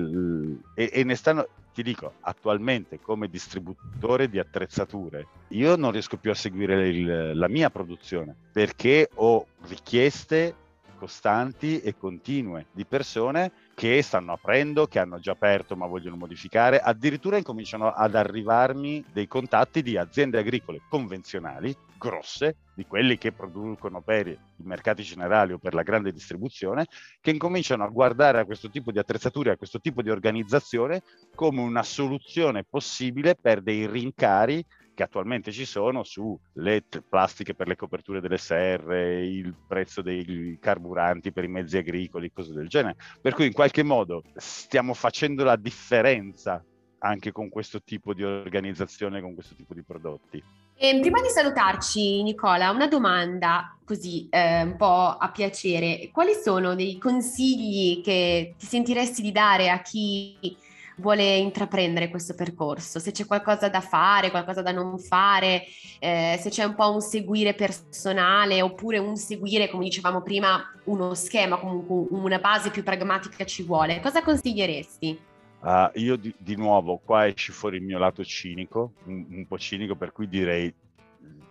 e, 0.74 0.90
e, 0.92 1.04
ne 1.04 1.14
stanno, 1.16 1.48
ti 1.74 1.82
dico, 1.82 2.14
attualmente 2.20 3.00
come 3.00 3.28
distributore 3.28 4.30
di 4.30 4.38
attrezzature, 4.38 5.26
io 5.48 5.74
non 5.74 5.90
riesco 5.90 6.16
più 6.16 6.30
a 6.30 6.34
seguire 6.34 6.88
il, 6.88 7.32
la 7.34 7.48
mia 7.48 7.68
produzione 7.68 8.34
perché 8.52 9.10
ho 9.14 9.46
richieste 9.66 10.54
costanti 11.02 11.80
e 11.80 11.96
continue 11.96 12.66
di 12.70 12.86
persone 12.86 13.50
che 13.74 14.00
stanno 14.02 14.34
aprendo, 14.34 14.86
che 14.86 15.00
hanno 15.00 15.18
già 15.18 15.32
aperto 15.32 15.74
ma 15.74 15.86
vogliono 15.86 16.14
modificare, 16.14 16.78
addirittura 16.78 17.38
incominciano 17.38 17.90
ad 17.90 18.14
arrivarmi 18.14 19.04
dei 19.12 19.26
contatti 19.26 19.82
di 19.82 19.96
aziende 19.96 20.38
agricole 20.38 20.82
convenzionali, 20.88 21.76
grosse, 22.02 22.56
di 22.74 22.84
quelli 22.84 23.16
che 23.16 23.30
producono 23.30 24.02
per 24.02 24.26
i 24.26 24.38
mercati 24.56 25.04
generali 25.04 25.52
o 25.52 25.58
per 25.58 25.72
la 25.72 25.82
grande 25.82 26.12
distribuzione, 26.12 26.86
che 27.20 27.30
incominciano 27.30 27.84
a 27.84 27.88
guardare 27.88 28.40
a 28.40 28.44
questo 28.44 28.68
tipo 28.70 28.90
di 28.90 28.98
attrezzature, 28.98 29.52
a 29.52 29.56
questo 29.56 29.78
tipo 29.78 30.02
di 30.02 30.10
organizzazione 30.10 31.02
come 31.36 31.60
una 31.60 31.84
soluzione 31.84 32.64
possibile 32.64 33.36
per 33.36 33.62
dei 33.62 33.86
rincari 33.86 34.64
che 34.94 35.04
attualmente 35.04 35.52
ci 35.52 35.64
sono 35.64 36.02
sulle 36.02 36.84
plastiche 37.08 37.54
per 37.54 37.66
le 37.68 37.76
coperture 37.76 38.20
delle 38.20 38.36
serre, 38.36 39.24
il 39.24 39.54
prezzo 39.66 40.02
dei 40.02 40.58
carburanti 40.60 41.32
per 41.32 41.44
i 41.44 41.48
mezzi 41.48 41.78
agricoli, 41.78 42.32
cose 42.32 42.52
del 42.52 42.68
genere. 42.68 42.96
Per 43.20 43.32
cui 43.32 43.46
in 43.46 43.52
qualche 43.52 43.82
modo 43.82 44.22
stiamo 44.34 44.92
facendo 44.92 45.44
la 45.44 45.56
differenza 45.56 46.62
anche 46.98 47.32
con 47.32 47.48
questo 47.48 47.82
tipo 47.82 48.12
di 48.12 48.22
organizzazione, 48.22 49.22
con 49.22 49.34
questo 49.34 49.54
tipo 49.54 49.72
di 49.72 49.82
prodotti. 49.82 50.42
E 50.74 50.98
prima 51.00 51.20
di 51.20 51.28
salutarci, 51.28 52.22
Nicola, 52.22 52.70
una 52.70 52.88
domanda 52.88 53.76
così 53.84 54.26
eh, 54.30 54.62
un 54.62 54.76
po' 54.76 55.16
a 55.16 55.30
piacere. 55.30 56.10
Quali 56.12 56.32
sono 56.34 56.74
dei 56.74 56.98
consigli 56.98 58.00
che 58.02 58.54
ti 58.58 58.66
sentiresti 58.66 59.22
di 59.22 59.32
dare 59.32 59.70
a 59.70 59.80
chi 59.80 60.56
vuole 60.96 61.36
intraprendere 61.36 62.08
questo 62.08 62.34
percorso, 62.34 62.98
se 62.98 63.12
c'è 63.12 63.26
qualcosa 63.26 63.68
da 63.68 63.80
fare, 63.80 64.30
qualcosa 64.30 64.62
da 64.62 64.72
non 64.72 64.98
fare, 64.98 65.64
eh, 65.98 66.38
se 66.40 66.50
c'è 66.50 66.64
un 66.64 66.74
po' 66.74 66.92
un 66.92 67.00
seguire 67.00 67.54
personale 67.54 68.60
oppure 68.62 68.98
un 68.98 69.16
seguire, 69.16 69.68
come 69.68 69.84
dicevamo 69.84 70.22
prima, 70.22 70.62
uno 70.84 71.14
schema, 71.14 71.58
comunque 71.58 72.06
una 72.10 72.38
base 72.38 72.70
più 72.70 72.82
pragmatica 72.82 73.44
ci 73.44 73.62
vuole. 73.62 74.00
Cosa 74.00 74.22
consiglieresti? 74.22 75.30
Uh, 75.62 75.88
io 75.94 76.16
di, 76.16 76.34
di, 76.38 76.56
nuovo 76.56 76.98
qua 76.98 77.28
esce 77.28 77.52
fuori 77.52 77.76
il 77.76 77.84
mio 77.84 77.98
lato 77.98 78.24
cinico, 78.24 78.94
un, 79.04 79.26
un 79.30 79.46
po' 79.46 79.58
cinico, 79.58 79.94
per 79.94 80.10
cui 80.10 80.26
direi, 80.26 80.74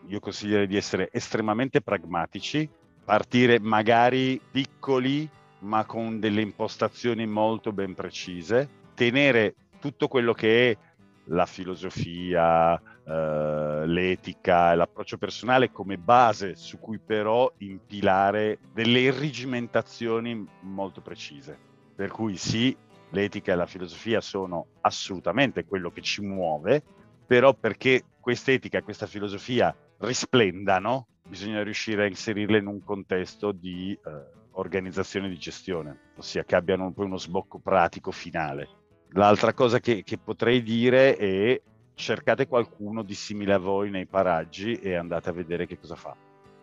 io 0.07 0.19
consiglierei 0.19 0.67
di 0.67 0.75
essere 0.75 1.09
estremamente 1.13 1.81
pragmatici, 1.81 2.69
partire 3.05 3.57
magari 3.59 4.39
piccoli 4.51 5.29
ma 5.59 5.85
con 5.85 6.19
delle 6.19 6.41
impostazioni 6.41 7.25
molto 7.25 7.71
ben 7.71 7.93
precise, 7.93 8.67
tenere 8.93 9.55
tutto 9.79 10.07
quello 10.07 10.33
che 10.33 10.71
è 10.71 10.77
la 11.25 11.45
filosofia, 11.45 12.75
eh, 12.77 13.83
l'etica, 13.85 14.75
l'approccio 14.75 15.17
personale 15.17 15.71
come 15.71 15.97
base 15.97 16.55
su 16.55 16.79
cui 16.79 16.99
però 16.99 17.51
impilare 17.59 18.59
delle 18.73 18.99
irrigimentazioni 18.99 20.45
molto 20.61 21.01
precise. 21.01 21.57
Per 21.95 22.09
cui 22.09 22.37
sì, 22.37 22.75
l'etica 23.11 23.53
e 23.53 23.55
la 23.55 23.65
filosofia 23.65 24.21
sono 24.21 24.67
assolutamente 24.81 25.65
quello 25.65 25.91
che 25.91 26.01
ci 26.01 26.21
muove, 26.21 26.83
però 27.25 27.53
perché 27.53 28.03
questa 28.19 28.51
etica 28.51 28.79
e 28.79 28.83
questa 28.83 29.05
filosofia 29.05 29.75
risplendano, 29.99 31.07
bisogna 31.27 31.63
riuscire 31.63 32.03
a 32.03 32.07
inserirle 32.07 32.57
in 32.57 32.67
un 32.67 32.83
contesto 32.83 33.51
di 33.51 33.91
eh, 33.91 34.39
organizzazione 34.51 35.29
di 35.29 35.37
gestione, 35.37 36.11
ossia 36.17 36.43
che 36.43 36.55
abbiano 36.55 36.91
poi 36.91 37.05
uno 37.05 37.17
sbocco 37.17 37.59
pratico 37.59 38.11
finale 38.11 38.79
L'altra 39.13 39.53
cosa 39.53 39.79
che, 39.79 40.03
che 40.03 40.17
potrei 40.17 40.63
dire 40.63 41.17
è 41.17 41.61
cercate 41.95 42.47
qualcuno 42.47 43.03
di 43.03 43.13
simile 43.13 43.53
a 43.53 43.57
voi 43.57 43.89
nei 43.89 44.05
paraggi 44.05 44.75
e 44.75 44.95
andate 44.95 45.29
a 45.29 45.33
vedere 45.33 45.67
che 45.67 45.77
cosa 45.77 45.95
fa. 45.95 46.15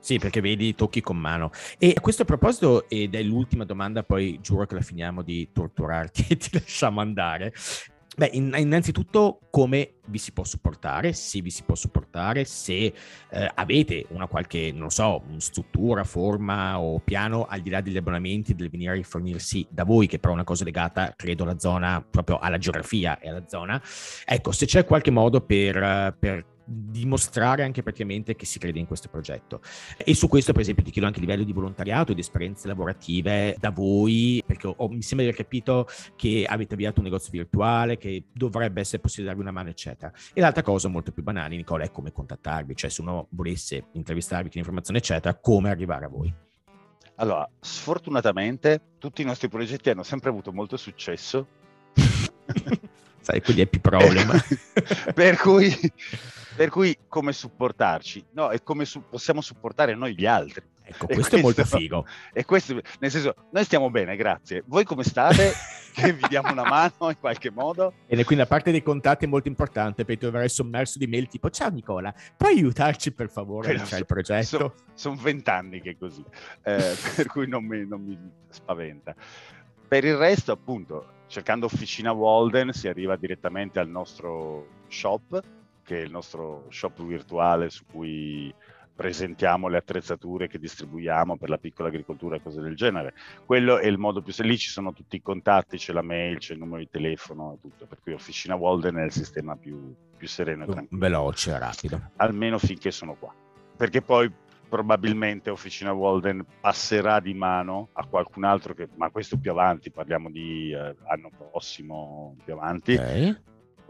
Sì, 0.09 0.19
perché 0.19 0.41
vedi, 0.41 0.75
tocchi 0.75 1.03
con 1.03 1.19
mano. 1.19 1.51
E 1.77 1.93
a 1.95 2.01
questo 2.01 2.25
proposito, 2.25 2.89
ed 2.89 3.15
è 3.15 3.23
l'ultima 3.23 3.67
domanda, 3.67 4.03
poi 4.03 4.39
giuro 4.41 4.65
che 4.65 4.75
la 4.75 4.81
finiamo 4.81 5.21
di 5.21 5.51
torturarti 5.53 6.25
e 6.33 6.37
ti 6.39 6.49
lasciamo 6.53 7.03
andare. 7.03 7.53
Beh, 8.17 8.31
in, 8.33 8.55
innanzitutto 8.57 9.41
come 9.51 9.97
vi 10.07 10.17
si 10.17 10.33
può 10.33 10.45
supportare, 10.45 11.13
se 11.13 11.43
vi 11.43 11.51
si 11.51 11.63
può 11.63 11.75
supportare, 11.75 12.47
se 12.47 12.95
eh, 13.29 13.51
avete 13.55 14.07
una 14.09 14.27
qualche, 14.29 14.73
non 14.73 14.89
so, 14.89 15.25
struttura, 15.37 16.05
forma 16.05 16.81
o 16.81 17.01
piano 17.01 17.45
al 17.45 17.61
di 17.61 17.69
là 17.69 17.83
degli 17.83 17.99
abbonamenti 17.99 18.55
del 18.55 18.71
venire 18.71 18.93
a 18.93 18.95
rifornirsi 18.95 19.67
da 19.69 19.85
voi, 19.85 20.07
che 20.07 20.19
però 20.19 20.33
è 20.33 20.37
una 20.37 20.45
cosa 20.45 20.65
legata, 20.65 21.13
credo, 21.15 21.43
alla 21.43 21.59
zona, 21.59 22.03
proprio 22.03 22.39
alla 22.39 22.57
geografia 22.57 23.19
e 23.19 23.29
alla 23.29 23.45
zona. 23.47 23.79
Ecco, 24.25 24.53
se 24.53 24.65
c'è 24.65 24.87
qualche 24.87 25.11
modo 25.11 25.43
per, 25.43 26.17
per 26.19 26.57
dimostrare 26.71 27.63
anche 27.63 27.83
praticamente 27.83 28.37
che 28.37 28.45
si 28.45 28.59
crede 28.59 28.79
in 28.79 28.87
questo 28.87 29.09
progetto. 29.09 29.61
E 29.97 30.15
su 30.15 30.29
questo, 30.29 30.53
per 30.53 30.61
esempio, 30.61 30.85
ti 30.85 30.91
chiedo 30.91 31.07
anche 31.07 31.19
a 31.19 31.23
livello 31.23 31.45
di 31.45 31.53
volontariato 31.53 32.13
e 32.13 32.15
di 32.15 32.21
esperienze 32.21 32.69
lavorative 32.69 33.57
da 33.59 33.71
voi, 33.71 34.43
perché 34.45 34.67
ho, 34.67 34.89
mi 34.89 35.03
sembra 35.03 35.27
di 35.27 35.33
aver 35.33 35.35
capito 35.35 35.87
che 36.15 36.45
avete 36.47 36.75
avviato 36.75 37.01
un 37.01 37.07
negozio 37.07 37.31
virtuale, 37.33 37.97
che 37.97 38.25
dovrebbe 38.33 38.81
essere 38.81 39.01
possibile 39.01 39.29
darvi 39.29 39.43
una 39.43 39.53
mano, 39.53 39.71
eccetera. 39.71 40.13
E 40.35 40.41
l'altra 40.41 40.63
cosa 40.63 40.89
molto 40.89 41.13
più 41.13 41.23
banale, 41.23 41.57
Nicola, 41.57 41.85
è 41.85 41.91
come 41.91 42.13
contattarvi, 42.13 42.77
cioè 42.77 42.91
se 42.91 43.01
uno 43.01 43.27
volesse 43.31 43.87
intervistarvi, 43.93 44.51
chiedere 44.51 44.59
informazioni, 44.59 44.99
eccetera, 44.99 45.35
come 45.35 45.71
arrivare 45.71 46.05
a 46.05 46.09
voi. 46.09 46.33
Allora, 47.17 47.49
sfortunatamente 47.59 48.81
tutti 48.99 49.23
i 49.23 49.25
nostri 49.25 49.49
progetti 49.49 49.91
hanno 49.91 50.05
sempre 50.05 50.29
avuto 50.29 50.53
molto 50.53 50.77
successo. 50.77 51.47
Sai, 53.21 53.43
quelli 53.43 53.63
è 53.63 53.67
più 53.67 53.81
problema. 53.81 54.35
per 55.15 55.37
cui 55.37 55.77
per 56.59 56.71
cui 56.71 56.99
come 57.07 57.33
supportarci? 57.33 58.25
No, 58.33 58.49
è 58.49 58.61
come 58.65 58.85
su- 58.85 59.05
possiamo 59.09 59.41
supportare 59.41 59.95
noi 59.95 60.17
gli 60.17 60.27
altri. 60.27 60.65
Ecco, 60.83 61.07
questo, 61.07 61.15
questo, 61.15 61.37
è 61.37 61.41
molto 61.41 61.65
figo. 61.65 62.07
E 62.35 62.45
questo, 62.45 62.81
nel 62.99 63.11
senso, 63.13 63.35
noi 63.53 63.63
stiamo 63.63 63.91
bene, 63.91 64.17
grazie. 64.17 64.65
Voi 64.67 64.83
come 64.83 65.05
state? 65.05 65.53
che 65.95 66.13
vi 66.13 66.25
diamo 66.29 66.51
una 66.51 66.65
mano 66.65 67.11
in 67.11 67.19
qualche 67.21 67.51
modo? 67.51 67.93
E 68.07 68.17
quindi 68.17 68.43
la 68.43 68.47
parte 68.47 68.73
dei 68.73 68.83
contatti 68.83 69.25
è 69.25 69.29
molto 69.29 69.47
importante 69.47 70.05
per 70.05 70.19
trovare 70.19 70.49
sommerso 70.49 70.99
di 70.99 71.07
mail 71.07 71.29
tipo 71.29 71.49
ciao 71.51 71.71
Nicola, 71.71 72.13
puoi 72.37 72.55
aiutarci 72.55 73.13
per 73.13 73.31
favore 73.31 73.75
a 73.75 73.85
so, 73.85 73.97
il 73.97 74.07
progetto? 74.07 74.45
Sono 74.45 74.75
son 74.95 75.17
vent'anni 75.17 75.81
che 75.81 75.91
è 75.91 75.97
così, 75.97 76.25
eh, 76.65 76.97
per 77.15 77.27
cui 77.27 77.47
non 77.47 77.65
mi, 77.65 77.87
non 77.87 78.03
mi 78.03 78.19
spaventa. 78.49 79.15
Per 79.87 80.05
il 80.05 80.17
resto, 80.17 80.51
appunto, 80.51 81.18
cercando 81.29 81.67
Officina 81.67 82.13
Walden 82.13 82.73
si 82.73 82.89
arriva 82.89 83.17
direttamente 83.17 83.79
al 83.79 83.89
nostro 83.89 84.67
shop 84.89 85.43
che 85.89 86.01
è 86.01 86.05
il 86.05 86.11
nostro 86.11 86.67
shop 86.69 87.03
virtuale 87.03 87.71
su 87.71 87.85
cui 87.91 88.55
presentiamo 88.95 89.69
le 89.69 89.79
attrezzature 89.79 90.47
che 90.47 90.59
distribuiamo 90.59 91.39
per 91.39 91.49
la 91.49 91.57
piccola 91.57 91.89
agricoltura 91.89 92.37
e 92.37 92.43
cose 92.43 92.61
del 92.61 92.75
genere. 92.75 93.15
Quello 93.47 93.79
è 93.79 93.87
il 93.87 93.97
modo 93.97 94.21
più 94.21 94.35
lì 94.39 94.59
ci 94.59 94.69
sono 94.69 94.93
tutti 94.93 95.17
i 95.17 95.23
contatti, 95.23 95.79
c'è 95.79 95.95
la 95.95 96.03
mail, 96.03 96.39
c'è 96.39 96.53
il 96.53 96.59
numero 96.59 96.81
di 96.81 96.89
telefono 96.91 97.55
e 97.55 97.61
tutto, 97.61 97.87
per 97.87 98.01
cui 98.03 98.13
Officina 98.13 98.57
Walden 98.57 98.97
è 98.97 99.05
il 99.05 99.13
sistema 99.13 99.57
più, 99.57 99.95
più 100.17 100.27
sereno 100.27 100.65
e 100.65 100.67
tranquillo. 100.67 101.01
Veloce, 101.01 101.59
rapido. 101.59 102.11
Almeno 102.17 102.59
finché 102.59 102.91
sono 102.91 103.15
qua. 103.15 103.33
Perché 103.77 104.03
poi 104.03 104.31
probabilmente 104.69 105.51
Officina 105.51 105.93
Walden 105.93 106.45
passerà 106.61 107.21
di 107.21 107.35
mano 107.35 107.89
a 107.93 108.07
qualcun 108.07 108.45
altro 108.45 108.75
che, 108.75 108.89
ma 108.97 109.11
questo 109.11 109.39
più 109.39 109.51
avanti, 109.51 109.91
parliamo 109.91 110.31
di 110.31 110.73
eh, 110.73 110.95
anno 111.07 111.31
prossimo, 111.37 112.37
più 112.45 112.55
avanti. 112.55 112.95
Okay 112.95 113.37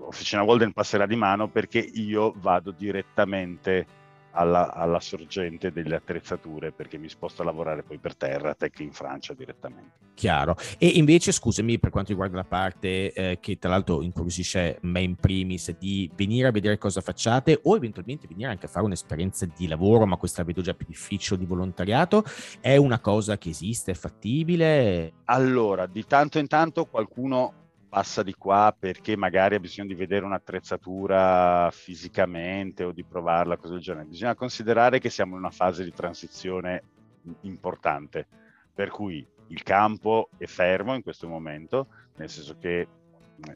Officina 0.01 0.43
Walden 0.43 0.73
passerà 0.73 1.07
di 1.07 1.17
mano 1.17 1.49
perché 1.49 1.79
io 1.79 2.33
vado 2.37 2.71
direttamente 2.71 3.87
alla, 4.39 4.73
alla, 4.73 5.01
sorgente 5.01 5.73
delle 5.73 5.97
attrezzature 5.97 6.71
perché 6.71 6.97
mi 6.97 7.09
sposto 7.09 7.43
a 7.43 7.45
lavorare 7.45 7.83
poi 7.83 7.99
per 7.99 8.17
terra, 8.17 8.55
Tech 8.55 8.79
in 8.79 8.93
Francia 8.93 9.35
direttamente. 9.35 10.07
Chiaro. 10.15 10.57
E 10.79 10.87
invece, 10.87 11.33
scusami, 11.33 11.79
per 11.79 11.91
quanto 11.91 12.11
riguarda 12.11 12.37
la 12.37 12.45
parte 12.45 13.13
eh, 13.13 13.39
che 13.41 13.59
tra 13.59 13.71
l'altro 13.71 14.03
incuriosisce 14.03 14.79
me 14.83 15.01
in 15.01 15.17
primis, 15.17 15.77
di 15.79 16.11
venire 16.15 16.49
a 16.49 16.51
vedere 16.53 16.79
cosa 16.79 17.01
facciate 17.01 17.61
o 17.65 17.77
eventualmente 17.77 18.27
venire 18.29 18.51
anche 18.51 18.67
a 18.67 18.69
fare 18.69 18.85
un'esperienza 18.87 19.47
di 19.57 19.67
lavoro, 19.67 20.07
ma 20.07 20.17
questa 20.17 20.41
la 20.41 20.47
vedo 20.47 20.61
già 20.61 20.75
più 20.75 20.87
difficile, 20.89 21.39
di 21.39 21.45
volontariato, 21.45 22.25
è 22.61 22.77
una 22.77 23.01
cosa 23.01 23.39
che 23.39 23.51
esiste, 23.51 23.93
è 23.93 23.95
fattibile? 23.95 25.13
Allora, 25.25 25.87
di 25.87 26.05
tanto 26.05 26.39
in 26.39 26.47
tanto 26.47 26.87
qualcuno 26.87 27.67
passa 27.89 28.23
di 28.23 28.35
qua 28.35 28.75
perché 28.79 29.17
magari 29.17 29.55
ha 29.55 29.61
bisogno 29.61 29.89
di 29.89 29.95
vedere 29.95 30.25
un'attrezzatura 30.25 31.71
fisicamente 31.73 32.85
o 32.85 32.93
di 32.93 33.05
provarla, 33.05 33.57
cose 33.57 33.75
del 33.75 33.83
genere. 33.83 34.07
Bisogna 34.07 34.35
considerare 34.35 34.99
che 34.99 35.11
siamo 35.11 35.33
in 35.33 35.39
una 35.39 35.51
fase 35.51 35.85
di 35.85 35.93
transizione 35.93 36.83
importante, 37.43 38.27
per 38.75 38.91
cui 38.91 39.27
il 39.49 39.63
campo 39.63 40.29
è 40.37 40.47
fermo 40.47 40.95
in 40.95 41.03
questo 41.03 41.29
momento, 41.29 41.89
nel 42.17 42.29
senso 42.29 42.57
che 42.59 42.87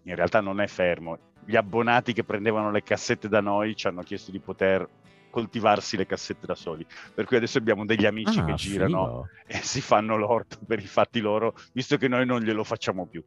in 0.03 0.15
realtà 0.15 0.41
non 0.41 0.61
è 0.61 0.67
fermo. 0.67 1.19
Gli 1.45 1.57
abbonati 1.57 2.13
che 2.13 2.25
prendevano 2.25 2.71
le 2.71 2.83
cassette 2.83 3.29
da 3.29 3.41
noi 3.41 3.77
ci 3.77 3.87
hanno 3.87 4.03
chiesto 4.03 4.31
di 4.31 4.39
poter 4.39 4.89
coltivarsi 5.33 5.97
le 5.97 6.07
cassette 6.07 6.47
da 6.47 6.55
soli. 6.55 6.87
Per 7.15 7.25
cui 7.25 7.39
adesso 7.39 7.57
abbiamo 7.57 7.87
degli 7.87 8.05
amici 8.05 8.39
ah, 8.39 8.45
che 8.45 8.55
girano 8.55 9.27
figo. 9.27 9.59
e 9.59 9.65
si 9.65 9.81
fanno 9.81 10.17
l'orto 10.17 10.59
per 10.65 10.79
i 10.79 10.87
fatti 10.87 11.21
loro, 11.21 11.55
visto 11.73 11.97
che 11.97 12.07
noi 12.07 12.27
non 12.27 12.41
glielo 12.41 12.63
facciamo 12.63 13.07
più. 13.07 13.25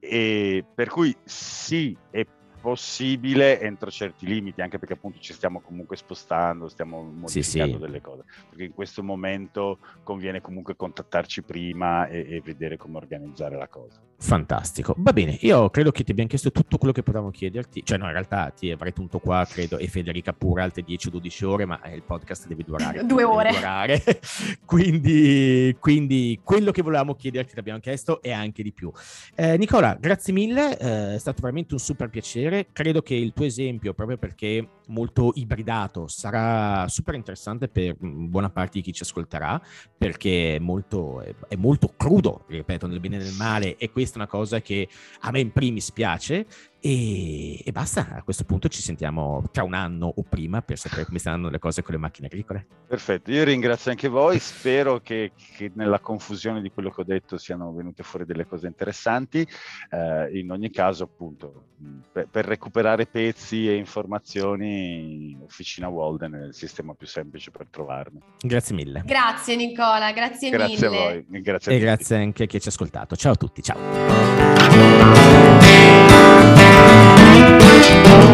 E 0.00 0.64
per 0.74 0.88
cui 0.88 1.14
sì, 1.22 1.96
è 2.10 2.26
possibile 2.62 3.60
entro 3.60 3.90
certi 3.90 4.24
limiti, 4.24 4.62
anche 4.62 4.78
perché 4.78 4.94
appunto 4.94 5.18
ci 5.18 5.32
stiamo 5.32 5.60
comunque 5.60 5.96
spostando, 5.96 6.68
stiamo 6.68 7.02
modificando 7.02 7.30
sì, 7.30 7.42
sì. 7.42 7.78
delle 7.78 8.00
cose, 8.00 8.22
perché 8.48 8.64
in 8.64 8.72
questo 8.72 9.02
momento 9.02 9.78
conviene 10.04 10.40
comunque 10.40 10.76
contattarci 10.76 11.42
prima 11.42 12.06
e, 12.06 12.36
e 12.36 12.40
vedere 12.40 12.76
come 12.76 12.98
organizzare 12.98 13.56
la 13.56 13.66
cosa. 13.66 14.00
Fantastico, 14.22 14.94
va 14.98 15.12
bene, 15.12 15.36
io 15.40 15.68
credo 15.70 15.90
che 15.90 16.04
ti 16.04 16.12
abbiamo 16.12 16.28
chiesto 16.28 16.52
tutto 16.52 16.78
quello 16.78 16.92
che 16.92 17.02
potevamo 17.02 17.30
chiederti, 17.30 17.82
cioè 17.84 17.98
no, 17.98 18.06
in 18.06 18.12
realtà 18.12 18.52
ti 18.56 18.70
avrei 18.70 18.92
tutto 18.92 19.18
qua, 19.18 19.44
credo, 19.50 19.78
e 19.78 19.88
Federica 19.88 20.32
pure 20.32 20.62
altre 20.62 20.84
10-12 20.84 21.44
ore, 21.44 21.64
ma 21.64 21.80
il 21.92 22.04
podcast 22.04 22.46
deve 22.46 22.62
durare. 22.62 23.02
Due 23.04 23.24
ore. 23.24 23.50
Durare. 23.50 24.00
quindi, 24.64 25.76
quindi, 25.80 26.38
quello 26.44 26.70
che 26.70 26.82
volevamo 26.82 27.16
chiederti 27.16 27.56
l'abbiamo 27.56 27.80
chiesto 27.80 28.22
e 28.22 28.30
anche 28.30 28.62
di 28.62 28.70
più. 28.70 28.92
Eh, 29.34 29.56
Nicola, 29.58 29.96
grazie 29.98 30.32
mille, 30.32 30.78
eh, 30.78 31.14
è 31.16 31.18
stato 31.18 31.40
veramente 31.40 31.74
un 31.74 31.80
super 31.80 32.08
piacere, 32.08 32.51
credo 32.72 33.02
che 33.02 33.14
il 33.14 33.32
tuo 33.32 33.44
esempio, 33.44 33.94
proprio 33.94 34.16
perché 34.16 34.66
molto 34.88 35.32
ibridato, 35.34 36.06
sarà 36.08 36.86
super 36.88 37.14
interessante 37.14 37.68
per 37.68 37.96
mm, 38.04 38.28
buona 38.28 38.50
parte 38.50 38.78
di 38.78 38.82
chi 38.82 38.92
ci 38.92 39.02
ascolterà, 39.02 39.60
perché 39.96 40.56
è 40.56 40.58
molto, 40.58 41.20
è, 41.20 41.56
molto 41.56 41.92
crudo, 41.96 42.44
ripeto, 42.48 42.86
nel 42.86 43.00
bene 43.00 43.16
e 43.16 43.20
nel 43.20 43.34
male, 43.34 43.76
e 43.76 43.90
questa 43.90 44.16
è 44.16 44.18
una 44.18 44.28
cosa 44.28 44.60
che 44.60 44.88
a 45.20 45.30
me 45.30 45.40
in 45.40 45.52
primis 45.52 45.90
piace 45.92 46.46
e, 46.84 47.62
e, 47.64 47.70
basta, 47.70 48.08
a 48.10 48.22
questo 48.24 48.42
punto 48.42 48.66
ci 48.66 48.82
sentiamo 48.82 49.44
tra 49.52 49.62
un 49.62 49.72
anno 49.72 50.12
o 50.16 50.24
prima 50.28 50.62
per 50.62 50.76
sapere 50.76 51.04
come 51.04 51.20
stanno 51.20 51.48
le 51.48 51.60
cose 51.60 51.80
con 51.80 51.94
le 51.94 52.00
macchine 52.00 52.26
agricole. 52.26 52.66
Perfetto, 52.88 53.30
io 53.30 53.44
ringrazio 53.44 53.92
anche 53.92 54.08
voi, 54.08 54.40
spero 54.40 54.98
che, 54.98 55.30
che 55.56 55.70
nella 55.76 56.00
confusione 56.00 56.60
di 56.60 56.72
quello 56.72 56.90
che 56.90 57.02
ho 57.02 57.04
detto 57.04 57.38
siano 57.38 57.72
venute 57.72 58.02
fuori 58.02 58.24
delle 58.24 58.48
cose 58.48 58.66
interessanti. 58.66 59.46
Eh, 59.90 60.38
in 60.40 60.50
ogni 60.50 60.70
caso, 60.70 61.04
appunto, 61.04 61.66
per, 62.10 62.26
per, 62.28 62.46
recuperare 62.46 63.06
pezzi 63.06 63.68
e 63.68 63.76
informazioni, 63.76 65.38
Officina 65.40 65.86
Walden 65.86 66.32
è 66.32 66.46
il 66.46 66.54
sistema 66.54 66.94
più 66.94 67.06
semplice 67.06 67.52
per 67.52 67.68
trovarmi. 67.70 68.18
Grazie 68.40 68.74
mille. 68.74 69.02
Grazie 69.06 69.54
Nicola, 69.54 70.10
grazie, 70.10 70.50
grazie 70.50 70.88
mille. 70.88 71.06
A 71.06 71.12
voi, 71.28 71.42
grazie 71.42 71.72
a 71.72 71.76
e 71.76 71.78
grazie 71.78 72.16
anche 72.16 72.42
a 72.42 72.46
chi 72.46 72.60
ci 72.60 72.66
ha 72.66 72.72
ascoltato. 72.72 73.14
Ciao 73.14 73.34
a 73.34 73.36
tutti, 73.36 73.62
ciao. 73.62 75.21